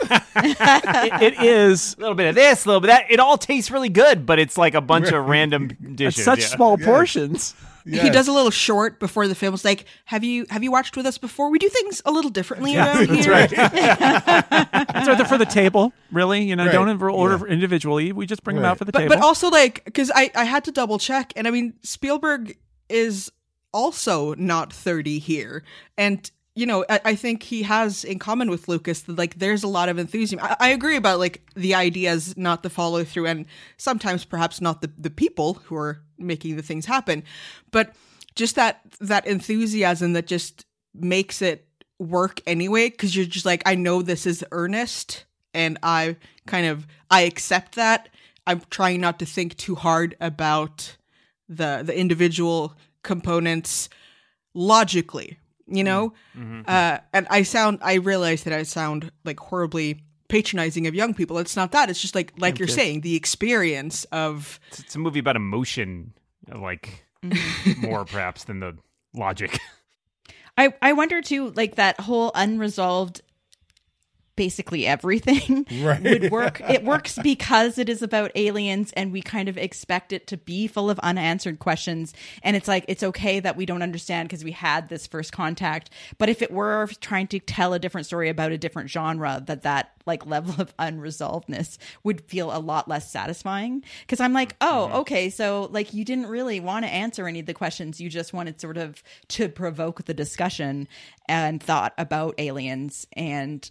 [0.02, 3.10] it, it is A little bit of this, a little bit of that.
[3.10, 6.24] It all tastes really good, but it's like a bunch of random dishes.
[6.24, 6.46] such yeah.
[6.46, 7.54] small portions.
[7.90, 9.54] He does a little short before the film.
[9.54, 11.50] It's like, have you have you watched with us before?
[11.50, 13.30] We do things a little differently around here.
[13.32, 13.50] right.
[15.04, 16.42] So they're for the table, really.
[16.42, 16.72] You know, Right.
[16.72, 17.52] don't ever order Yeah.
[17.52, 18.12] individually.
[18.12, 19.16] We just bring them out for the But table.
[19.16, 22.56] but also like because I I had to double check, and I mean Spielberg
[22.88, 23.30] is
[23.72, 25.62] also not thirty here,
[25.96, 29.62] and you know I, I think he has in common with Lucas that like there's
[29.62, 30.44] a lot of enthusiasm.
[30.44, 33.46] I, I agree about like the ideas, not the follow through, and
[33.76, 37.22] sometimes perhaps not the the people who are making the things happen,
[37.70, 37.94] but
[38.34, 41.66] just that that enthusiasm that just makes it
[41.98, 46.14] work anyway because you're just like i know this is earnest and i
[46.46, 48.08] kind of i accept that
[48.46, 50.96] i'm trying not to think too hard about
[51.48, 53.88] the the individual components
[54.54, 55.38] logically
[55.68, 56.12] you know?
[56.66, 61.38] Uh and i sound i realize that i sound like horribly patronizing of young people.
[61.38, 61.90] It's not that.
[61.90, 66.12] It's just like like you're saying the experience of It's, it's a movie about emotion,
[66.54, 67.04] like
[67.78, 68.76] more perhaps than the
[69.14, 69.58] logic.
[70.56, 73.22] I, I wonder too, like that whole unresolved
[74.38, 76.00] basically everything Right.
[76.00, 76.60] would work.
[76.70, 80.68] It works because it is about aliens and we kind of expect it to be
[80.68, 82.14] full of unanswered questions.
[82.44, 85.90] And it's like, it's okay that we don't understand because we had this first contact.
[86.18, 89.62] But if it were trying to tell a different story about a different genre, that
[89.62, 93.82] that like level of unresolvedness would feel a lot less satisfying.
[94.06, 94.96] Cause I'm like, oh, mm-hmm.
[94.98, 95.30] okay.
[95.30, 98.00] So like you didn't really want to answer any of the questions.
[98.00, 100.86] You just wanted sort of to provoke the discussion
[101.28, 103.68] and thought about aliens and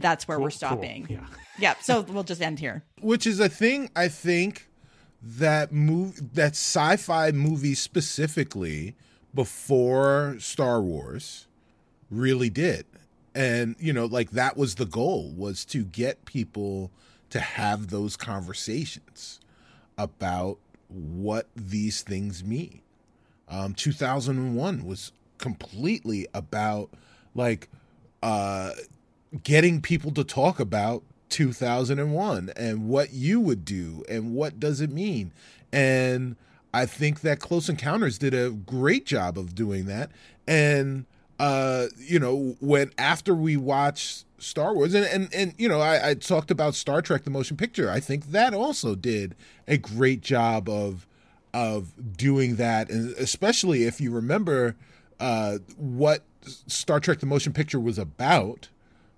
[0.00, 1.06] that's where we're stopping.
[1.08, 1.26] Yeah.
[1.58, 1.72] Yeah.
[1.80, 2.84] So we'll just end here.
[3.00, 4.68] which is a thing I think
[5.22, 8.94] that move that sci-fi movies specifically
[9.34, 11.46] before Star Wars
[12.10, 12.84] really did.
[13.34, 16.90] And you know, like that was the goal was to get people
[17.30, 19.40] to have those conversations
[19.96, 22.82] about what these things mean.
[23.48, 26.90] Um 2001 was completely about
[27.34, 27.70] like
[28.22, 28.72] uh
[29.42, 34.90] getting people to talk about 2001 and what you would do and what does it
[34.90, 35.32] mean.
[35.72, 36.36] And
[36.74, 40.10] i think that close encounters did a great job of doing that.
[40.46, 41.06] And
[41.38, 46.10] uh you know when after we watched star wars and and, and you know I,
[46.10, 49.34] I talked about star trek the motion picture i think that also did
[49.68, 51.06] a great job of
[51.56, 52.90] of doing that.
[52.90, 54.76] And especially if you remember
[55.18, 56.22] uh what
[56.66, 58.68] star trek the motion picture was about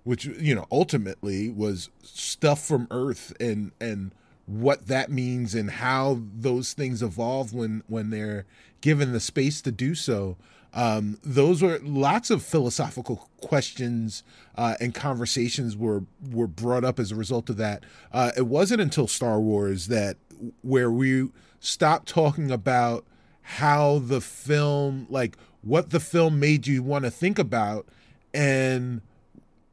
[0.03, 4.13] which you know ultimately was stuff from earth and and
[4.45, 8.45] what that means and how those things evolve when when they're
[8.81, 10.37] given the space to do so
[10.73, 14.23] um, those were lots of philosophical questions
[14.55, 17.83] uh, and conversations were were brought up as a result of that.
[18.11, 20.17] Uh, it wasn't until Star Wars that
[20.61, 21.29] where we
[21.59, 23.05] stopped talking about
[23.41, 27.87] how the film, like what the film made you want to think about,
[28.33, 29.01] and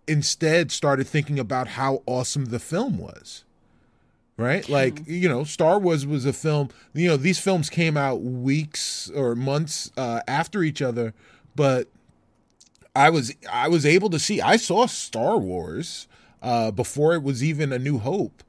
[0.08, 3.44] instead started thinking about how awesome the film was
[4.36, 4.68] right?
[4.68, 9.10] Like you know star wars was a film you know these films came out weeks
[9.10, 11.14] or months uh, after each other
[11.54, 11.88] but
[12.94, 16.06] i was i was able to see i saw star wars
[16.42, 18.44] uh, before it was even a new hope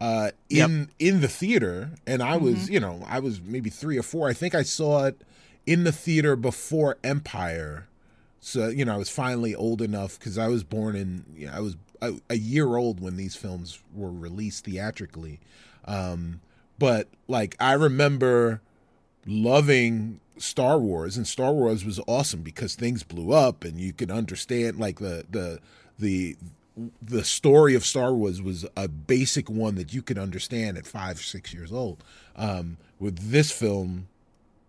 [0.00, 4.02] uh, in in the theater and i was you know i was maybe three or
[4.02, 4.28] four.
[4.28, 5.20] I think i saw it
[5.66, 7.86] in the theater before empire
[8.44, 11.24] So you know, I was finally old enough because I was born in.
[11.34, 15.38] You know, I was a, a year old when these films were released theatrically.
[15.84, 16.40] Um,
[16.78, 18.60] but like I remember
[19.24, 24.10] loving Star Wars, and Star Wars was awesome because things blew up, and you could
[24.10, 25.60] understand like the the
[25.96, 26.36] the
[27.00, 31.20] the story of Star Wars was a basic one that you could understand at five
[31.20, 32.02] six years old.
[32.34, 34.08] Um, with this film,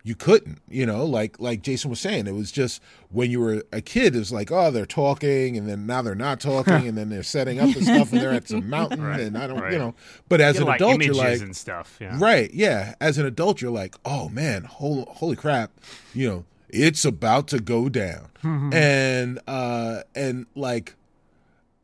[0.06, 3.64] you couldn't you know like like jason was saying it was just when you were
[3.72, 6.98] a kid it was like oh they're talking and then now they're not talking and
[6.98, 9.60] then they're setting up and stuff and they're at some mountain Right, and i don't
[9.60, 9.72] right.
[9.74, 9.96] you know
[10.30, 11.98] but as Get, an like, adult you're images like and stuff.
[12.02, 12.18] Yeah.
[12.20, 15.72] right yeah as an adult you're like oh man holy, holy crap
[16.14, 18.30] you know it's about to go down
[18.74, 20.96] and uh and like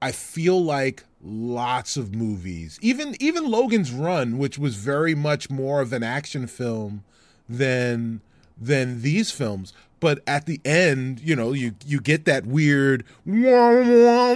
[0.01, 5.82] I feel like lots of movies, even even Logan's Run, which was very much more
[5.82, 7.03] of an action film
[7.50, 8.22] than
[8.60, 9.74] than these films.
[10.00, 13.04] But at the end, you know, you you get that weird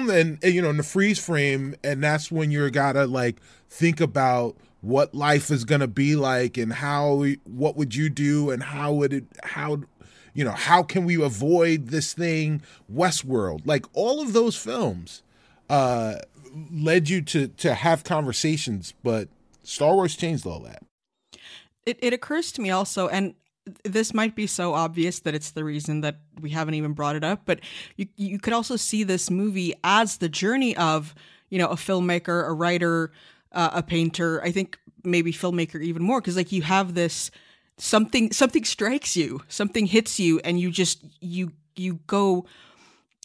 [0.09, 3.39] and, and you know in the freeze frame, and that's when you're gotta like
[3.69, 8.63] think about what life is gonna be like and how what would you do and
[8.63, 9.81] how would it how
[10.33, 12.61] you know how can we avoid this thing?
[12.93, 13.61] Westworld.
[13.65, 15.23] Like all of those films
[15.69, 16.15] uh
[16.71, 19.29] led you to to have conversations but
[19.63, 20.83] Star Wars changed all that
[21.85, 23.35] It, it occurs to me also, and
[23.83, 27.23] this might be so obvious that it's the reason that we haven't even brought it
[27.23, 27.61] up, but
[27.95, 31.15] you you could also see this movie as the journey of
[31.49, 33.11] you know a filmmaker, a writer,
[33.51, 34.41] uh, a painter.
[34.43, 37.31] I think maybe filmmaker even more because like you have this
[37.77, 42.45] something something strikes you, something hits you, and you just you you go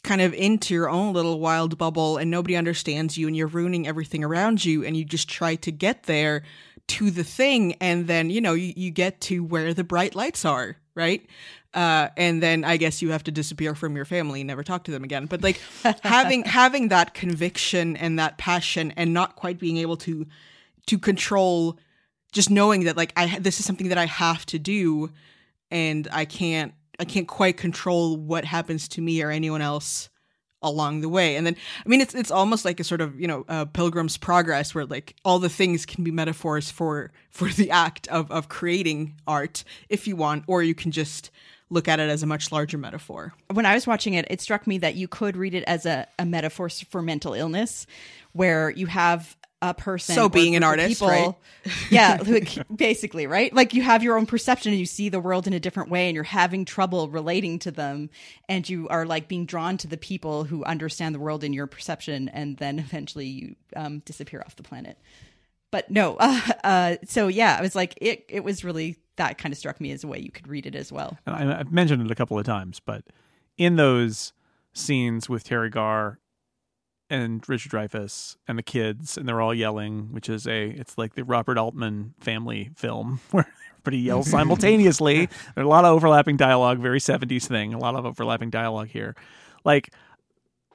[0.05, 3.87] kind of into your own little wild bubble and nobody understands you and you're ruining
[3.87, 6.43] everything around you and you just try to get there
[6.89, 10.45] to the thing and then you know you, you get to where the bright lights
[10.45, 11.25] are right?
[11.75, 14.85] Uh, and then i guess you have to disappear from your family and never talk
[14.85, 15.27] to them again.
[15.27, 15.61] But like
[16.03, 20.27] having having that conviction and that passion and not quite being able to
[20.87, 21.79] to control
[22.33, 25.11] just knowing that like i this is something that i have to do
[25.71, 30.09] and i can't i can't quite control what happens to me or anyone else
[30.63, 31.37] along the way.
[31.37, 34.17] And then i mean it's it's almost like a sort of you know uh, pilgrim's
[34.17, 38.49] progress where like all the things can be metaphors for for the act of of
[38.49, 41.31] creating art if you want or you can just
[41.71, 43.35] look at it as a much larger metaphor.
[43.53, 46.07] When I was watching it, it struck me that you could read it as a,
[46.19, 47.87] a metaphor for mental illness,
[48.33, 50.15] where you have a person.
[50.15, 51.35] So being an group of artist, right?
[51.91, 53.53] yeah, like, basically, right?
[53.53, 56.09] Like you have your own perception and you see the world in a different way,
[56.09, 58.11] and you're having trouble relating to them,
[58.49, 61.67] and you are like being drawn to the people who understand the world in your
[61.67, 64.99] perception, and then eventually you um, disappear off the planet.
[65.71, 68.25] But no, uh, uh, so yeah, I was like, it.
[68.29, 70.77] It was really that kind of struck me as a way you could read it
[70.77, 71.19] as well.
[71.27, 73.03] and I, I've mentioned it a couple of times, but
[73.57, 74.33] in those
[74.73, 76.21] scenes with Teri Garr
[77.11, 81.15] and Richard Dreyfuss and the kids, and they're all yelling, which is a it's like
[81.15, 85.29] the Robert Altman family film where everybody yells simultaneously.
[85.55, 89.17] There's a lot of overlapping dialogue, very 70s thing, a lot of overlapping dialogue here.
[89.65, 89.91] Like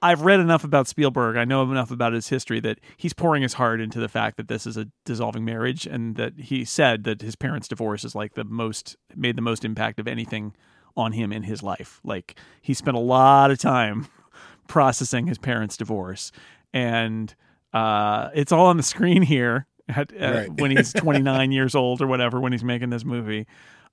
[0.04, 1.38] I've read enough about Spielberg.
[1.38, 4.50] I know enough about his history that he's pouring his heart into the fact that
[4.50, 8.34] this is a dissolving marriage, and that he said that his parents' divorce is like
[8.34, 10.54] the most made the most impact of anything
[10.98, 12.02] on him in his life.
[12.04, 14.08] Like he spent a lot of time
[14.68, 16.32] processing his parents' divorce,
[16.74, 17.34] and
[17.74, 20.62] uh, it's all on the screen here at, at- Right.
[20.62, 23.48] when he's 29 years old or whatever when he's making this movie.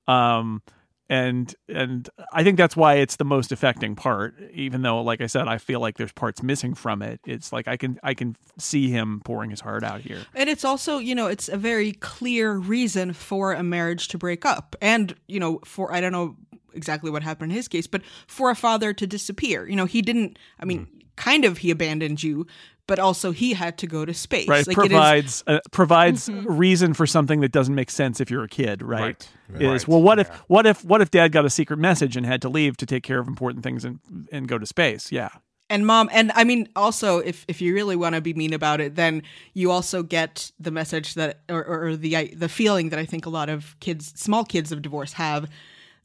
[0.06, 0.62] Um,
[1.08, 4.36] and and I think that's why it's the most affecting part.
[4.52, 7.20] Even though, like I said, I feel like there's parts missing from it.
[7.26, 10.20] It's like I can I can see him pouring his heart out here.
[10.36, 14.44] And it's also, you know, it's a very clear reason for a marriage to break
[14.46, 14.76] up.
[14.80, 16.36] And, you know, for, I don't know
[16.74, 19.68] exactly what happened in his case, but for a father to disappear.
[19.68, 22.46] You know, he didn't, I mean, kind of he abandoned you,
[22.86, 24.48] but also he had to go to space.
[24.48, 28.30] Right, Like, it is- provides uh, provides reason for something that doesn't make sense if
[28.30, 28.82] you're a kid.
[28.82, 29.62] Right, Right.
[29.62, 29.88] is Right.
[29.88, 32.48] well, what if what if what if dad got a secret message and had to
[32.48, 34.00] leave to take care of important things and
[34.32, 35.12] and go to space?
[35.12, 35.28] Yeah,
[35.68, 38.80] and mom and i mean also if if you really want to be mean about
[38.80, 39.22] it then
[39.54, 43.24] you also get the message that or, or, or the the feeling that i think
[43.24, 45.48] a lot of kids small kids of divorce have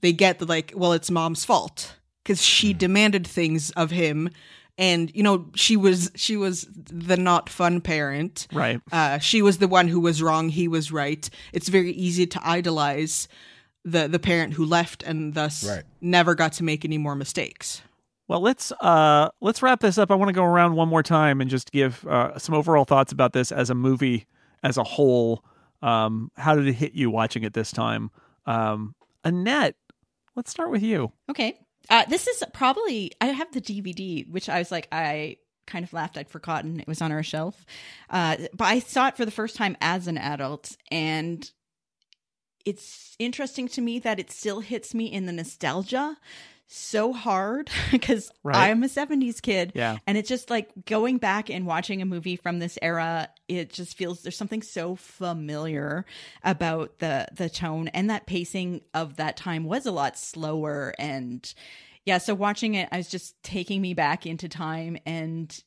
[0.05, 4.29] they get the like well it's mom's fault because she demanded things of him
[4.77, 8.81] and you know she was she was the not fun parent right.
[8.91, 12.39] uh, she was the one who was wrong he was right it's very easy to
[12.47, 13.27] idolize
[13.83, 15.83] the the parent who left and thus Right.
[16.01, 17.81] never got to make any more mistakes
[18.27, 20.09] Well, let's uh let's wrap this up.
[20.11, 23.11] I want to go around one more time and just give uh, some overall thoughts
[23.11, 24.25] about this as a movie
[24.63, 25.43] as a whole.
[25.83, 28.09] Um, how did it hit you watching it this time?
[28.47, 29.75] Um, Annette,
[30.35, 31.11] let's start with you.
[31.29, 31.57] Okay.
[31.89, 35.93] Uh, this is probably I have the DVD, which I was like I kind of
[35.93, 37.65] laughed I'd forgotten it was on our shelf.
[38.09, 41.49] Uh, but I saw it for the first time as an adult, and
[42.65, 46.17] it's interesting to me that it still hits me in the nostalgia
[46.67, 48.69] so hard because Right.
[48.71, 49.73] I'm a 70s kid.
[49.75, 49.97] Yeah.
[50.07, 53.97] And it's just like going back and watching a movie from this era, it just
[53.97, 56.05] feels there's something so familiar
[56.43, 61.53] about the the tone and that pacing of that time was a lot slower and
[62.05, 65.63] yeah, so watching it I was just taking me back into time and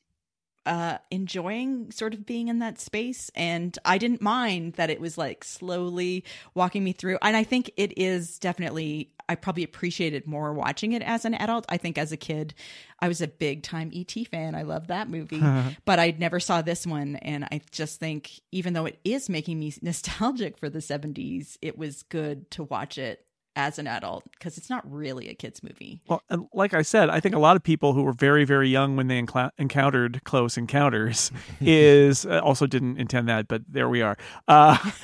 [0.69, 5.17] uh enjoying sort of being in that space and I didn't mind that it was
[5.17, 10.53] like slowly walking me through and I think it is definitely I probably appreciated more
[10.53, 11.65] watching it as an adult.
[11.69, 12.53] I think as a kid
[12.99, 14.55] I was a big time ET fan.
[14.55, 15.41] I love that movie.
[15.85, 19.59] but I never saw this one and I just think even though it is making
[19.59, 23.25] me nostalgic for the 70s, it was good to watch it
[23.59, 26.01] as an adult because it's not really a kids movie.
[26.07, 28.69] Well, and like I said, I think a lot of people who were very, very
[28.69, 31.29] young when they encla- encountered Close Encounters
[31.59, 34.17] is uh, also didn't intend that, but there we are.
[34.47, 34.77] Uh,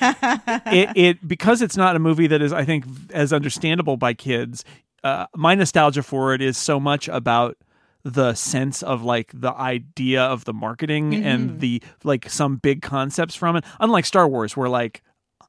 [0.72, 4.64] it, it because it's not a movie that is, I think, as understandable by kids.
[5.04, 7.58] Uh, my nostalgia for it is so much about
[8.04, 13.34] the sense of like the idea of the marketing and the like some big concepts
[13.34, 13.64] from it.
[13.80, 15.02] Unlike Star Wars, where like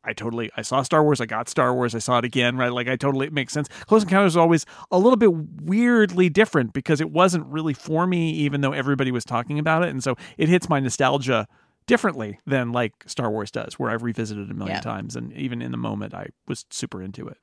[0.07, 2.71] I totally I saw Star Wars, I got Star Wars, I saw it again, right?
[2.71, 3.67] Like I totally it makes sense.
[3.85, 8.31] Close Encounters was always a little bit weirdly different because it wasn't really for me,
[8.31, 11.47] even though everybody was talking about it, and so it hits my nostalgia
[11.85, 14.81] differently than like Star Wars does, where I've revisited it a million Yeah.
[14.81, 17.37] times, and even in the moment, I was super into it.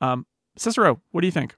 [0.00, 0.26] Um,
[0.56, 1.56] Cicero, what do you think?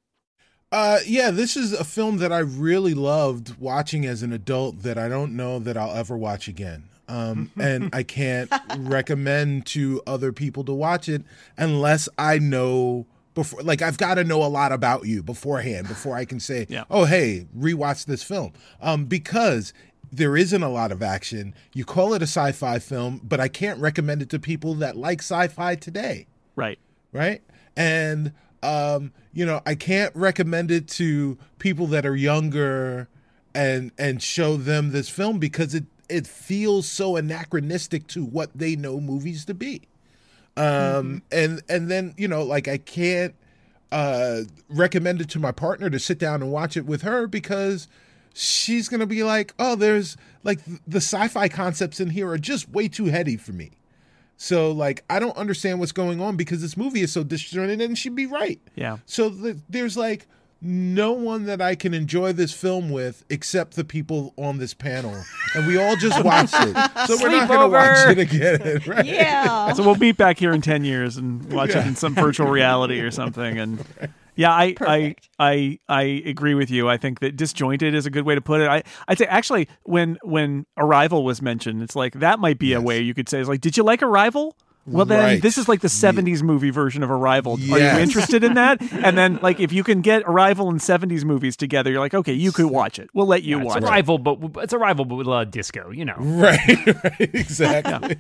[0.71, 4.99] Uh, yeah, this is a film that I really loved watching as an adult that
[4.99, 6.91] I don't know that I'll ever watch again.
[7.09, 11.23] Um, and I can't recommend to other people to watch it
[11.57, 13.63] unless I know before.
[13.63, 16.85] Like I've got to know a lot about you beforehand before I can say, Yeah.
[16.91, 19.73] "Oh, hey, rewatch this film," um, because
[20.13, 21.55] there isn't a lot of action.
[21.75, 25.21] You call it a sci-fi film, but I can't recommend it to people that like
[25.21, 26.79] sci-fi today Right.
[27.13, 27.43] right?
[27.77, 28.33] And
[28.63, 33.09] um, you know, I can't recommend it to people that are younger
[33.55, 38.77] and and show them this film because it it feels so anachronistic to what they
[38.77, 39.83] know movies to be.
[40.57, 43.35] Um and and then, you know, like I can't
[43.93, 47.89] uh recommend it to my partner to sit down and watch it with her because
[48.35, 52.69] she's going to be like, "Oh, there's like the sci-fi concepts in here are just
[52.69, 53.73] way too heady for me."
[54.37, 57.99] So like I don't understand what's going on because this movie is so disjointed and
[57.99, 58.61] she'd be right.
[58.77, 58.99] Yeah.
[59.07, 60.27] So the, there's like
[60.61, 65.17] no one that I can enjoy this film with except the people on this panel,
[65.55, 66.77] and we all just watched it.
[67.07, 69.07] So we're not going to watch it again, right?
[69.07, 69.73] Yeah.
[69.73, 73.01] So we'll meet back here in ten years and watch it in some virtual reality
[73.01, 73.59] or something.
[73.59, 73.85] And
[74.35, 75.29] yeah, I, I Perfect.
[75.39, 76.89] I I agree with you.
[76.89, 78.69] I think that disjointed is a good way to put it.
[78.69, 82.81] I I'd say actually when when Arrival was mentioned, it's like that might be a
[82.81, 84.57] way you could say it's like, did you like Arrival?
[84.91, 85.43] Well, then Right.
[85.43, 87.55] this is like the '70s movie version of Arrival.
[87.55, 88.81] Are you interested in that?
[88.93, 92.33] And then, like, if you can get Arrival and '70s movies together, you're like, okay,
[92.33, 93.11] you could watch it.
[93.15, 93.89] We'll let you it's watch a it.
[93.89, 95.91] rival, but it's a rival, but with a lot of disco.
[95.91, 98.17] You know, Right, right, exactly.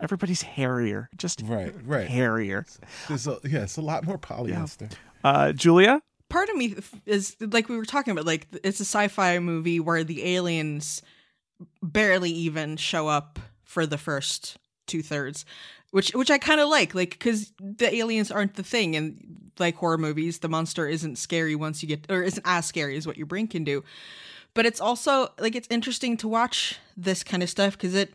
[0.00, 2.06] Everybody's hairier, just Right, right.
[2.08, 2.66] hairier.
[3.08, 4.92] There's a, yeah, it's a lot more polyester.
[5.22, 9.38] Uh, Julia, part of me is like we were talking about like it's a sci-fi
[9.38, 11.02] movie where the aliens
[11.82, 15.44] barely even show up for the first two thirds
[15.94, 19.76] which which i kind of like like because the aliens aren't the thing and like
[19.76, 23.16] horror movies the monster isn't scary once you get or isn't as scary as what
[23.16, 23.84] your brain can do.
[24.54, 28.14] But it's also like it's interesting to watch this kind of stuff because it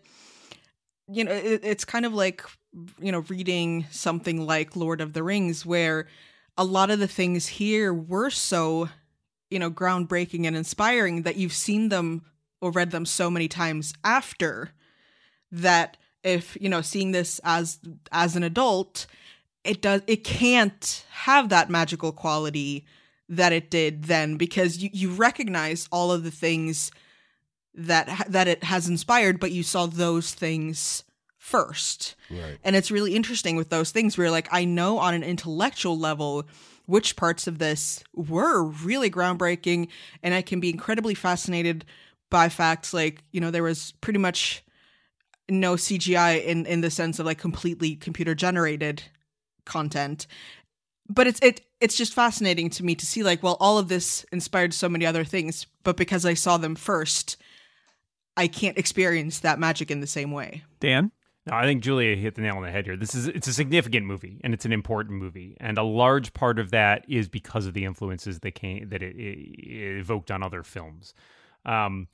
[1.12, 2.44] you know it, it's kind of like
[3.00, 6.08] you know reading something like lord of the rings where
[6.56, 8.88] a lot of the things here were so
[9.50, 12.24] you know groundbreaking and inspiring that you've seen them
[12.62, 14.70] or read them so many times after
[15.52, 17.80] that if you know seeing this as
[18.12, 19.06] as an adult
[19.64, 22.86] it does it can't have that magical quality
[23.28, 26.92] that it did then because you, you recognize all of the things
[27.74, 31.04] that that it has inspired but you saw those things
[31.38, 32.58] first Right.
[32.64, 36.46] and it's really interesting with those things where like I know on an intellectual level
[36.86, 39.88] which parts of this were really groundbreaking
[40.24, 41.86] and I can be incredibly fascinated
[42.32, 44.64] by facts like, you know, there was pretty much
[45.50, 49.03] no CGI in in the sense of like completely computer generated
[49.65, 50.28] content.
[51.07, 54.26] But it's it it's just fascinating to me to see like well all of this
[54.32, 57.38] inspired so many other things, but because I saw them first,
[58.38, 60.64] I can't experience that magic in the same way.
[60.80, 61.11] Dan.
[61.45, 62.98] No, I think Julia hit the nail on the head here.
[62.98, 66.60] This is it's a significant movie and it's an important movie, and a large part
[66.60, 70.64] of that is because of the influences that came that it, it evoked on other
[70.64, 71.14] films.
[71.65, 72.07] Um,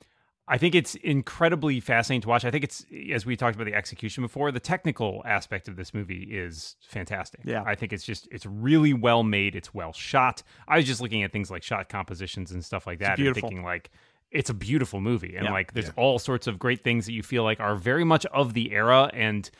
[0.48, 2.44] I think it's incredibly fascinating to watch.
[2.44, 5.92] I think it's as we talked about the execution before, the technical aspect of this
[5.92, 7.40] movie is fantastic.
[7.44, 7.64] Yeah.
[7.66, 10.42] I think it's just it's really well made, it's well shot.
[10.68, 13.64] I was just looking at things like shot compositions and stuff like that and thinking
[13.64, 13.90] like
[14.30, 15.52] it's a beautiful movie and Yeah.
[15.52, 18.54] like there's all sorts of great things that you feel like are very much of
[18.54, 19.50] the era and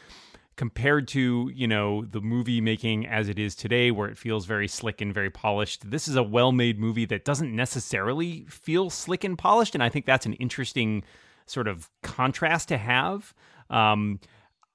[0.56, 4.66] compared to you know the movie making as it is today where it feels very
[4.66, 9.36] slick and very polished this is a well-made movie that doesn't necessarily feel slick and
[9.36, 11.02] polished and i think that's an interesting
[11.46, 13.32] sort of contrast to have.
[13.70, 14.20] Um,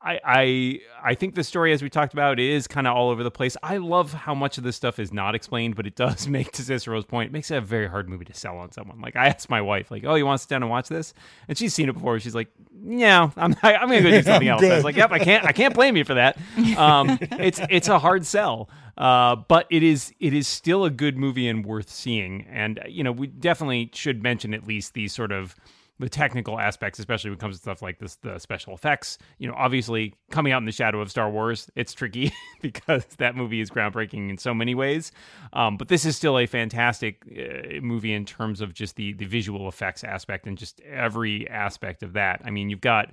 [0.04, 3.24] I, I I think the story, as we talked about, is kind of all over
[3.24, 3.56] the place.
[3.62, 6.64] I love how much of this stuff is not explained, but it does make, to
[6.64, 9.00] Cicero's point, it makes it a very hard movie to sell on someone.
[9.00, 11.14] Like I asked my wife, like, "Oh, you want to sit down and watch this?"
[11.48, 12.20] And she's seen it before.
[12.20, 12.50] She's like,
[12.84, 15.52] "Yeah, I'm I'm gonna go do something else." I was like, "Yep, I can't I
[15.52, 16.38] can't blame you for that."
[16.78, 21.18] Um, it's it's a hard sell, uh, but it is it is still a good
[21.18, 22.48] movie and worth seeing.
[22.50, 25.56] And you know, we definitely should mention at least these sort of
[26.02, 29.18] the technical aspects, especially when it comes to stuff like this, the special effects.
[29.38, 33.36] You know, obviously coming out in the shadow of Star Wars, it's tricky because that
[33.36, 35.12] movie is groundbreaking in so many ways.
[35.54, 39.26] Um, but this is still a fantastic uh, movie in terms of just the the
[39.26, 42.42] visual effects aspect and just every aspect of that.
[42.44, 43.12] I mean, you've got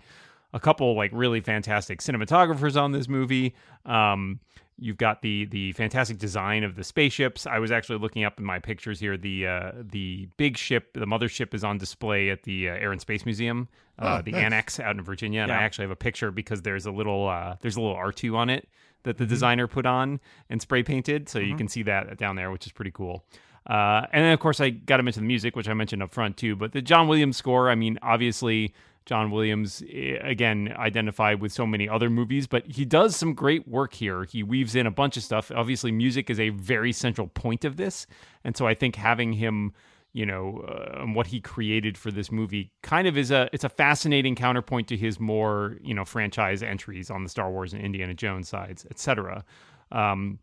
[0.52, 3.54] a couple like really fantastic cinematographers on this movie.
[3.84, 4.40] Um,
[4.78, 7.46] you've got the the fantastic design of the spaceships.
[7.46, 9.16] I was actually looking up in my pictures here.
[9.16, 13.00] The uh, the big ship, the mothership, is on display at the uh, Air and
[13.00, 13.68] Space Museum,
[13.98, 14.44] uh, Oh, the nice.
[14.44, 15.42] Annex out in Virginia.
[15.42, 18.12] And I actually have a picture because there's a little uh, there's a little R
[18.12, 18.68] two on it
[19.02, 19.24] that Mm-hmm.
[19.24, 22.66] the designer put on and spray painted, so you can see that down there, which
[22.66, 23.24] is pretty cool.
[23.68, 26.12] Uh, and then, of course, I got to mention the music, which I mentioned up
[26.14, 26.56] front too.
[26.56, 28.72] But the John Williams score, I mean, obviously,
[29.08, 33.66] John Williams, eh, again, identified with so many other movies, but he does some great
[33.66, 34.24] work here.
[34.24, 35.50] He weaves in a bunch of stuff.
[35.50, 38.06] Obviously, music is a very central point of this.
[38.44, 39.72] And so I think having him,
[40.12, 43.70] you know, uh, what he created for this movie kind of is a, it's a
[43.70, 48.12] fascinating counterpoint to his more, you know, franchise entries on the Star Wars and Indiana
[48.12, 49.42] Jones sides, et cetera.
[49.90, 50.38] Um,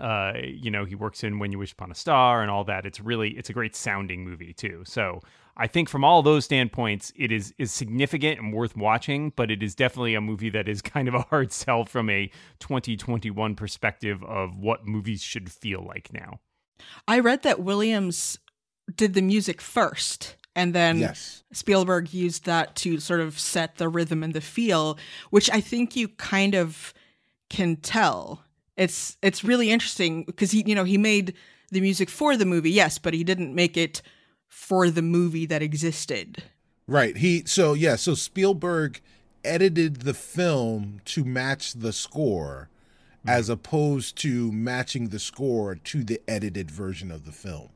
[0.00, 2.86] uh, you know, he works in When You Wish Upon a Star and all that.
[2.86, 4.82] It's really it's a great sounding movie too.
[4.86, 5.20] So
[5.58, 9.32] I think from all those standpoints, it is is significant and worth watching.
[9.34, 12.30] But it is definitely a movie that is kind of a hard sell from a
[12.60, 16.40] 2021 perspective of what movies should feel like now.
[17.06, 18.38] I read that Williams
[18.94, 21.44] did the music first and then Yes.
[21.52, 24.98] Spielberg used that to sort of set the rhythm and the feel,
[25.30, 26.92] which I think you kind of
[27.48, 28.44] can tell.
[28.76, 31.34] It's it's really interesting because he you know he made
[31.70, 34.02] the music for the movie, yes, but he didn't make it
[34.48, 36.42] for the movie that existed.
[36.86, 37.18] Right.
[37.18, 39.00] He so yeah, so Spielberg
[39.44, 42.68] edited the film to match the score
[43.22, 43.28] hmm.
[43.28, 47.68] as opposed to matching the score to the edited version of the film.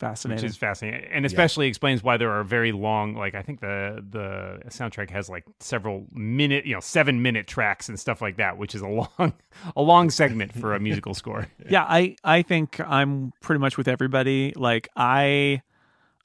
[0.00, 0.42] Fascinating.
[0.42, 3.14] which is fascinating, and especially explains why there are very long.
[3.14, 7.88] Like I think the the soundtrack has like several minute, you know, seven minute tracks
[7.88, 9.32] and stuff like that, which is a long
[9.76, 11.46] a long segment for a musical score.
[11.70, 15.62] yeah i i think i'm pretty much with everybody like i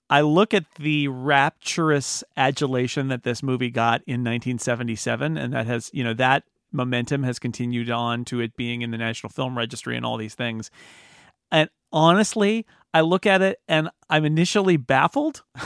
[0.10, 5.90] i look at the rapturous adulation that this movie got in 1977 and that has
[5.94, 9.96] you know that momentum has continued on to it being in the national film registry
[9.96, 10.70] and all these things.
[11.52, 15.44] And honestly i look at it and i'm initially baffled.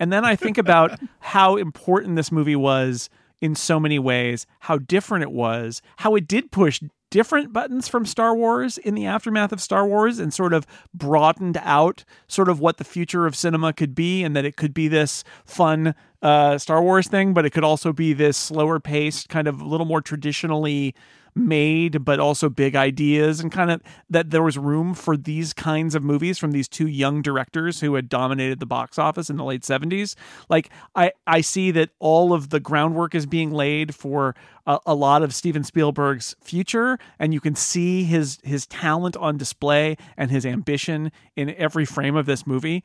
[0.00, 3.10] And then i think about how important this movie was
[3.40, 6.80] in so many ways how different it was how it did push
[7.10, 11.58] different buttons from Star Wars in the aftermath of Star Wars and sort of broadened
[11.62, 14.88] out sort of what the future of cinema could be and that it could be
[14.88, 19.48] this fun uh, Star Wars thing, but it could also be this slower paced, kind
[19.48, 20.94] of a little more traditionally
[21.38, 25.94] made, but also big ideas and kind of that there was room for these kinds
[25.94, 29.44] of movies from these two young directors who had dominated the box office in the
[29.44, 30.14] late 70s.
[30.48, 34.34] Like I, I see that all of the groundwork is being laid for
[34.66, 39.36] a, a lot of Steven Spielberg's future, and you can see his his talent on
[39.36, 42.84] display and his ambition in every frame of this movie.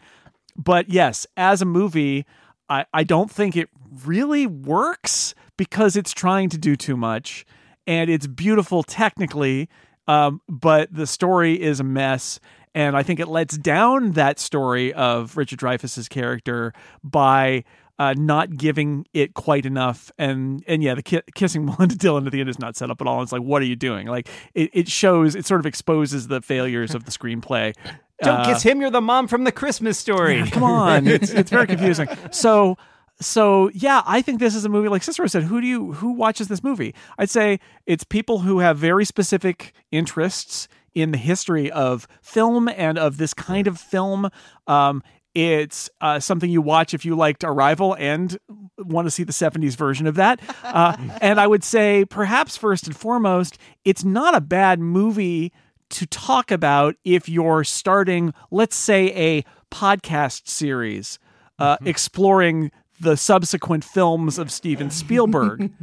[0.55, 2.25] But yes, as a movie,
[2.69, 3.69] I, I don't think it
[4.05, 7.45] really works because it's trying to do too much
[7.87, 9.69] and it's beautiful technically,
[10.07, 12.39] um, but the story is a mess.
[12.75, 16.73] And I think it lets down that story of Richard Dreyfuss's character
[17.03, 17.63] by
[17.99, 20.11] uh, not giving it quite enough.
[20.17, 22.99] And and yeah, the ki- kissing Melinda Dillon at the end is not set up
[22.99, 23.21] at all.
[23.21, 24.07] It's like, what are you doing?
[24.07, 27.75] Like it, it shows, it sort of exposes the failures of the screenplay.
[28.23, 28.81] Don't Uh, kiss him.
[28.81, 30.43] You're the mom from the Christmas story.
[30.49, 32.07] Come on, it's it's very confusing.
[32.31, 32.77] So
[33.19, 34.89] so yeah, I think this is a movie.
[34.89, 36.93] Like Cicero said, who do you who watches this movie?
[37.17, 42.97] I'd say it's people who have very specific interests in the history of film and
[42.97, 44.29] of this kind of film.
[44.67, 45.03] Um,
[45.33, 48.37] it's uh, something you watch if you liked Arrival and
[48.77, 50.39] want to see the 70s version of that.
[50.63, 55.51] Uh, and I would say, perhaps first and foremost, it's not a bad movie
[55.89, 61.17] to talk about if you're starting, let's say, a podcast series
[61.59, 62.71] uh, exploring
[63.03, 65.71] the subsequent films of Steven Spielberg.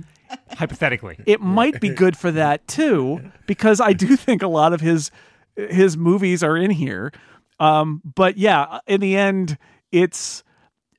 [0.53, 1.19] Hypothetically.
[1.27, 5.11] it might be good for that too, because I do think a lot of his
[5.57, 7.13] his movies are in here.
[7.59, 9.59] Um, but yeah, in the end,
[9.91, 10.45] it's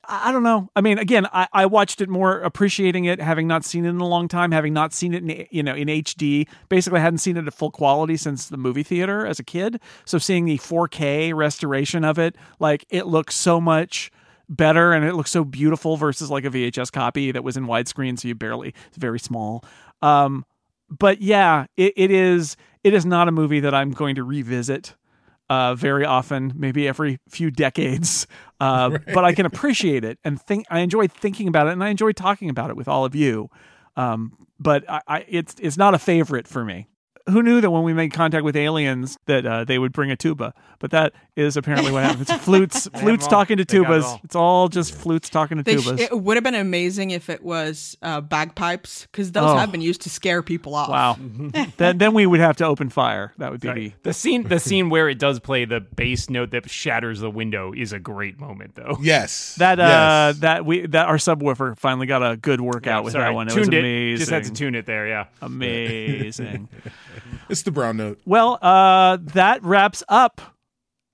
[0.04, 0.68] I don't know.
[0.74, 4.00] I mean, again, I, I watched it more appreciating it, having not seen it in
[4.00, 6.48] a long time, having not seen it in you know in HD.
[6.68, 9.80] Basically, I hadn't seen it at full quality since the movie theater as a kid.
[10.04, 14.10] So seeing the 4K restoration of it, like it looks so much
[14.56, 18.18] better and it looks so beautiful versus like a VHS copy that was in widescreen,
[18.18, 19.64] so you barely it's very small.
[20.00, 20.44] Um,
[20.88, 24.94] but yeah, it, it is it is not a movie that I'm going to revisit
[25.48, 28.26] uh, very often, maybe every few decades.
[28.60, 30.66] Uh, But I can appreciate it and think.
[30.70, 33.50] I enjoy thinking about it, and I enjoy talking about it with all of you.
[33.96, 36.88] Um, but I, I, it's it's not a favorite for me.
[37.28, 40.16] Who knew that when we made contact with aliens that uh, they would bring a
[40.16, 40.54] tuba?
[40.78, 42.28] But that is apparently what happens.
[42.28, 44.02] It's flutes, flutes all- talking to they got it tubas.
[44.04, 44.20] all.
[44.24, 45.98] It's all just flutes talking to They sh- tubas.
[46.00, 49.56] it would have been amazing if it was uh, bagpipes because those Oh.
[49.56, 50.90] have been used to scare people off.
[50.90, 51.16] wow.
[51.78, 53.32] then then we would have to open fire.
[53.38, 56.50] That would be the The scene the scene where it does play the bass note
[56.50, 58.98] that shatters the window is a great moment though.
[59.00, 59.54] Yes.
[59.56, 59.82] That uh
[60.32, 60.38] Yes.
[60.40, 63.48] that we that our subwoofer finally got a good workout with Sorry, that one.
[63.48, 63.78] It tuned was it.
[63.78, 64.18] amazing.
[64.18, 65.26] Just had to tune it there, yeah.
[65.40, 66.68] amazing.
[67.48, 68.20] it's the brown note.
[68.26, 70.40] well, uh that wraps up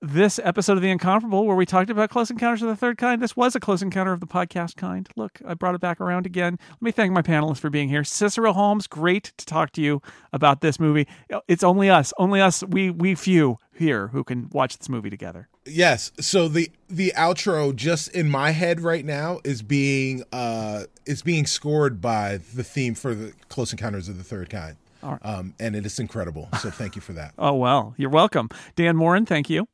[0.01, 3.21] this episode of The Incomparable where we talked about Close Encounters of the Third Kind.
[3.21, 5.09] This was a close encounter of the podcast kind.
[5.15, 6.57] Look, I brought it back around again.
[6.69, 8.03] Let me thank my panelists for being here.
[8.03, 10.01] Cicero Holmes, great to talk to you
[10.31, 11.07] about this movie.
[11.47, 15.49] It's only us, only us, we we few here who can watch this movie together.
[15.65, 16.11] Yes.
[16.19, 21.45] So the the outro just in my head right now is being uh is being
[21.45, 24.77] scored by the theme for the Close Encounters of the Third Kind.
[25.01, 26.49] Um, and it is incredible.
[26.59, 27.33] So thank you for that.
[27.37, 28.49] Oh well, you're welcome.
[28.75, 29.67] Dan Moren, thank you.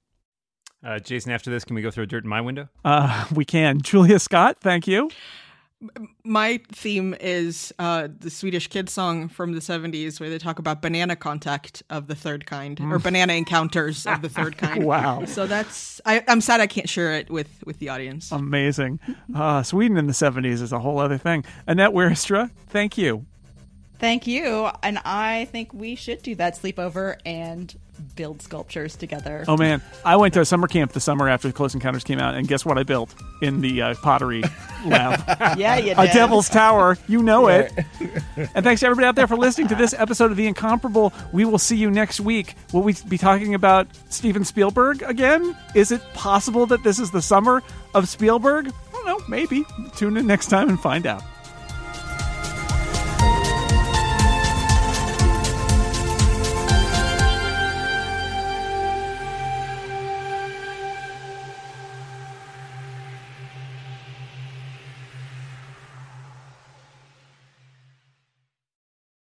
[0.85, 2.69] Uh, Jason, after this, can we go through a dirt in my window?
[2.83, 3.81] Uh, we can.
[3.81, 5.09] Julia Scott, thank you.
[6.23, 10.81] My theme is uh, the Swedish kid song from the 70s where they talk about
[10.81, 14.85] banana contact of the third kind or banana encounters of the third kind.
[14.85, 15.25] Wow.
[15.25, 18.31] So that's I, I'm sad I can't share it with with the audience.
[18.31, 18.99] Amazing.
[19.35, 21.43] Uh, Sweden in the 70s is a whole other thing.
[21.67, 23.25] Annette Wierstra, thank you.
[23.99, 24.69] Thank you.
[24.81, 27.75] And I think we should do that sleepover and
[28.15, 29.45] build sculptures together.
[29.47, 32.35] Oh man, I went to a summer camp the summer after Close Encounters came out,
[32.35, 34.43] and guess what I built in the uh, pottery
[34.85, 35.57] lab?
[35.57, 36.97] Yeah, you a devil's tower.
[37.07, 37.71] You know it.
[38.37, 41.13] and thanks to everybody out there for listening to this episode of The Incomparable.
[41.31, 42.55] We will see you next week.
[42.73, 45.55] Will we be talking about Steven Spielberg again?
[45.73, 47.61] Is it possible that this is the summer
[47.93, 48.67] of Spielberg?
[48.67, 49.19] I don't know.
[49.27, 49.65] Maybe.
[49.95, 51.23] Tune in next time and find out.